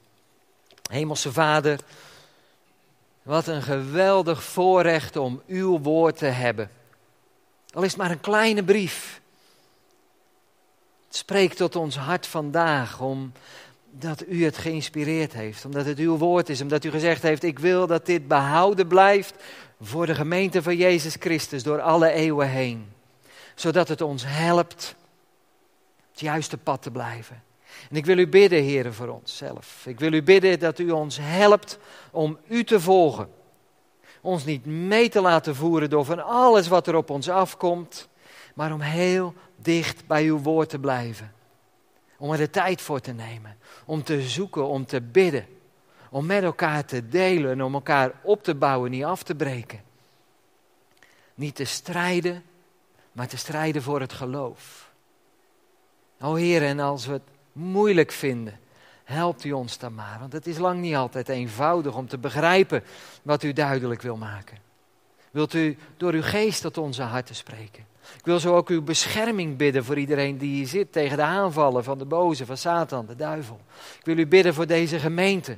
Hemelse 0.91 1.33
Vader, 1.33 1.81
wat 3.23 3.47
een 3.47 3.63
geweldig 3.63 4.43
voorrecht 4.43 5.17
om 5.17 5.43
uw 5.47 5.79
woord 5.79 6.17
te 6.17 6.27
hebben. 6.27 6.71
Al 7.73 7.83
is 7.83 7.91
het 7.91 8.01
maar 8.01 8.11
een 8.11 8.21
kleine 8.21 8.65
brief. 8.65 9.21
Het 11.07 11.17
spreekt 11.17 11.57
tot 11.57 11.77
ons 11.77 11.97
hart 11.97 12.27
vandaag 12.27 13.01
omdat 13.97 14.25
u 14.29 14.45
het 14.45 14.59
geïnspireerd 14.59 15.33
heeft, 15.33 15.65
omdat 15.65 15.87
het 15.87 15.99
uw 15.99 16.17
woord 16.17 16.49
is, 16.49 16.61
omdat 16.61 16.85
u 16.85 16.91
gezegd 16.91 17.23
heeft, 17.23 17.43
ik 17.43 17.59
wil 17.59 17.87
dat 17.87 18.07
dit 18.07 18.29
behouden 18.29 18.87
blijft 18.87 19.35
voor 19.81 20.07
de 20.07 20.15
gemeente 20.15 20.63
van 20.63 20.77
Jezus 20.77 21.17
Christus 21.19 21.63
door 21.63 21.81
alle 21.81 22.11
eeuwen 22.11 22.49
heen. 22.49 22.87
Zodat 23.55 23.89
het 23.89 24.01
ons 24.01 24.23
helpt 24.27 24.95
het 26.11 26.21
juiste 26.21 26.57
pad 26.57 26.83
te 26.83 26.91
blijven. 26.91 27.43
En 27.91 27.97
ik 27.97 28.07
wil 28.07 28.19
u 28.19 28.29
bidden, 28.29 28.63
heren, 28.63 28.95
voor 28.95 29.09
onszelf. 29.09 29.83
Ik 29.87 29.99
wil 29.99 30.13
u 30.13 30.23
bidden 30.23 30.59
dat 30.59 30.79
u 30.79 30.91
ons 30.91 31.19
helpt 31.21 31.79
om 32.11 32.39
u 32.49 32.65
te 32.65 32.81
volgen. 32.81 33.29
Ons 34.21 34.45
niet 34.45 34.67
mee 34.67 35.09
te 35.09 35.21
laten 35.21 35.57
voeren 35.57 35.91
door 35.91 36.05
van 36.05 36.25
alles 36.25 36.69
wat 36.69 36.87
er 36.87 36.95
op 36.95 37.11
ons 37.11 37.29
afkomt, 37.29 38.09
maar 38.55 38.73
om 38.73 38.81
heel 38.81 39.35
dicht 39.57 40.07
bij 40.07 40.25
uw 40.25 40.39
woord 40.39 40.69
te 40.69 40.79
blijven. 40.79 41.35
Om 42.19 42.33
er 42.33 42.39
de 42.39 42.51
tijd 42.51 42.81
voor 42.81 43.01
te 43.01 43.13
nemen, 43.13 43.57
om 43.85 44.03
te 44.03 44.23
zoeken, 44.23 44.67
om 44.67 44.87
te 44.87 45.01
bidden, 45.01 45.47
om 46.11 46.27
met 46.27 46.43
elkaar 46.43 46.85
te 46.85 47.09
delen, 47.09 47.61
om 47.61 47.75
elkaar 47.75 48.13
op 48.23 48.43
te 48.43 48.55
bouwen, 48.55 48.91
niet 48.91 49.05
af 49.05 49.23
te 49.23 49.35
breken. 49.35 49.81
Niet 51.35 51.55
te 51.55 51.65
strijden, 51.65 52.43
maar 53.13 53.29
te 53.29 53.37
strijden 53.37 53.83
voor 53.83 54.01
het 54.01 54.13
geloof. 54.13 54.91
O 56.21 56.35
Heer, 56.35 56.63
en 56.63 56.81
als 56.81 57.07
we 57.07 57.13
het 57.13 57.29
moeilijk 57.53 58.13
vinden, 58.13 58.61
helpt 59.05 59.45
u 59.45 59.53
ons 59.53 59.79
dan 59.79 59.95
maar. 59.95 60.19
Want 60.21 60.33
het 60.33 60.47
is 60.47 60.59
lang 60.59 60.81
niet 60.81 60.95
altijd 60.95 61.29
eenvoudig 61.29 61.97
om 61.97 62.09
te 62.09 62.19
begrijpen 62.19 62.83
wat 63.23 63.43
u 63.43 63.53
duidelijk 63.53 64.03
wil 64.03 64.17
maken. 64.17 64.66
Wilt 65.37 65.55
u 65.55 65.77
door 65.97 66.13
uw 66.13 66.23
geest 66.23 66.63
tot 66.63 66.79
onze 66.79 67.03
harten 67.03 67.35
spreken? 67.35 67.87
Ik 68.19 68.25
wil 68.25 68.41
zo 68.41 68.57
ook 68.57 68.69
uw 68.69 68.83
bescherming 68.83 69.57
bidden 69.57 69.85
voor 69.85 69.99
iedereen 69.99 70.39
die 70.39 70.55
hier 70.55 70.67
zit 70.67 70.93
tegen 70.93 71.17
de 71.17 71.23
aanvallen 71.23 71.85
van 71.85 71.99
de 71.99 72.05
boze, 72.05 72.47
van 72.47 72.57
Satan, 72.57 73.07
de 73.07 73.17
duivel. 73.17 73.61
Ik 73.99 74.05
wil 74.05 74.19
u 74.19 74.27
bidden 74.27 74.55
voor 74.55 74.67
deze 74.67 74.99
gemeente. 74.99 75.57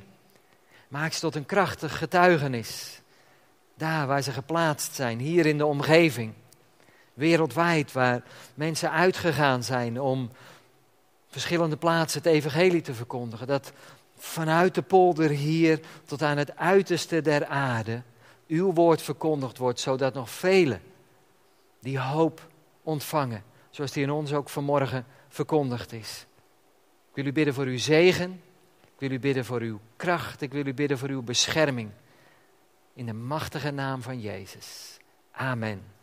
Maak 0.87 1.13
ze 1.13 1.19
tot 1.19 1.35
een 1.35 1.45
krachtig 1.45 1.97
getuigenis. 1.97 3.01
Daar 3.75 4.07
waar 4.07 4.21
ze 4.21 4.31
geplaatst 4.31 4.95
zijn, 4.95 5.19
hier 5.19 5.45
in 5.45 5.57
de 5.57 5.65
omgeving. 5.65 6.33
Wereldwijd, 7.13 7.91
waar 7.91 8.23
mensen 8.53 8.91
uitgegaan 8.91 9.63
zijn 9.63 10.01
om 10.01 10.31
verschillende 11.29 11.77
plaatsen 11.77 12.21
het 12.21 12.31
evangelie 12.31 12.81
te 12.81 12.93
verkondigen. 12.93 13.47
Dat 13.47 13.71
vanuit 14.17 14.75
de 14.75 14.81
polder 14.81 15.29
hier 15.29 15.79
tot 16.05 16.21
aan 16.21 16.37
het 16.37 16.57
uiterste 16.57 17.21
der 17.21 17.45
aarde 17.45 18.01
uw 18.49 18.73
woord 18.73 19.01
verkondigd 19.01 19.57
wordt, 19.57 19.79
zodat 19.79 20.13
nog 20.13 20.29
velen 20.29 20.81
die 21.79 21.99
hoop 21.99 22.47
ontvangen, 22.83 23.43
zoals 23.69 23.91
die 23.91 24.03
in 24.03 24.11
ons 24.11 24.33
ook 24.33 24.49
vanmorgen 24.49 25.05
verkondigd 25.27 25.91
is. 25.93 26.25
Ik 27.09 27.15
wil 27.15 27.25
u 27.25 27.31
bidden 27.31 27.53
voor 27.53 27.65
uw 27.65 27.77
zegen, 27.77 28.41
ik 28.81 28.99
wil 28.99 29.11
u 29.11 29.19
bidden 29.19 29.45
voor 29.45 29.61
uw 29.61 29.79
kracht, 29.95 30.41
ik 30.41 30.51
wil 30.51 30.65
u 30.65 30.73
bidden 30.73 30.97
voor 30.97 31.09
uw 31.09 31.21
bescherming. 31.21 31.89
In 32.93 33.05
de 33.05 33.13
machtige 33.13 33.71
naam 33.71 34.01
van 34.01 34.19
Jezus. 34.19 34.97
Amen. 35.31 35.98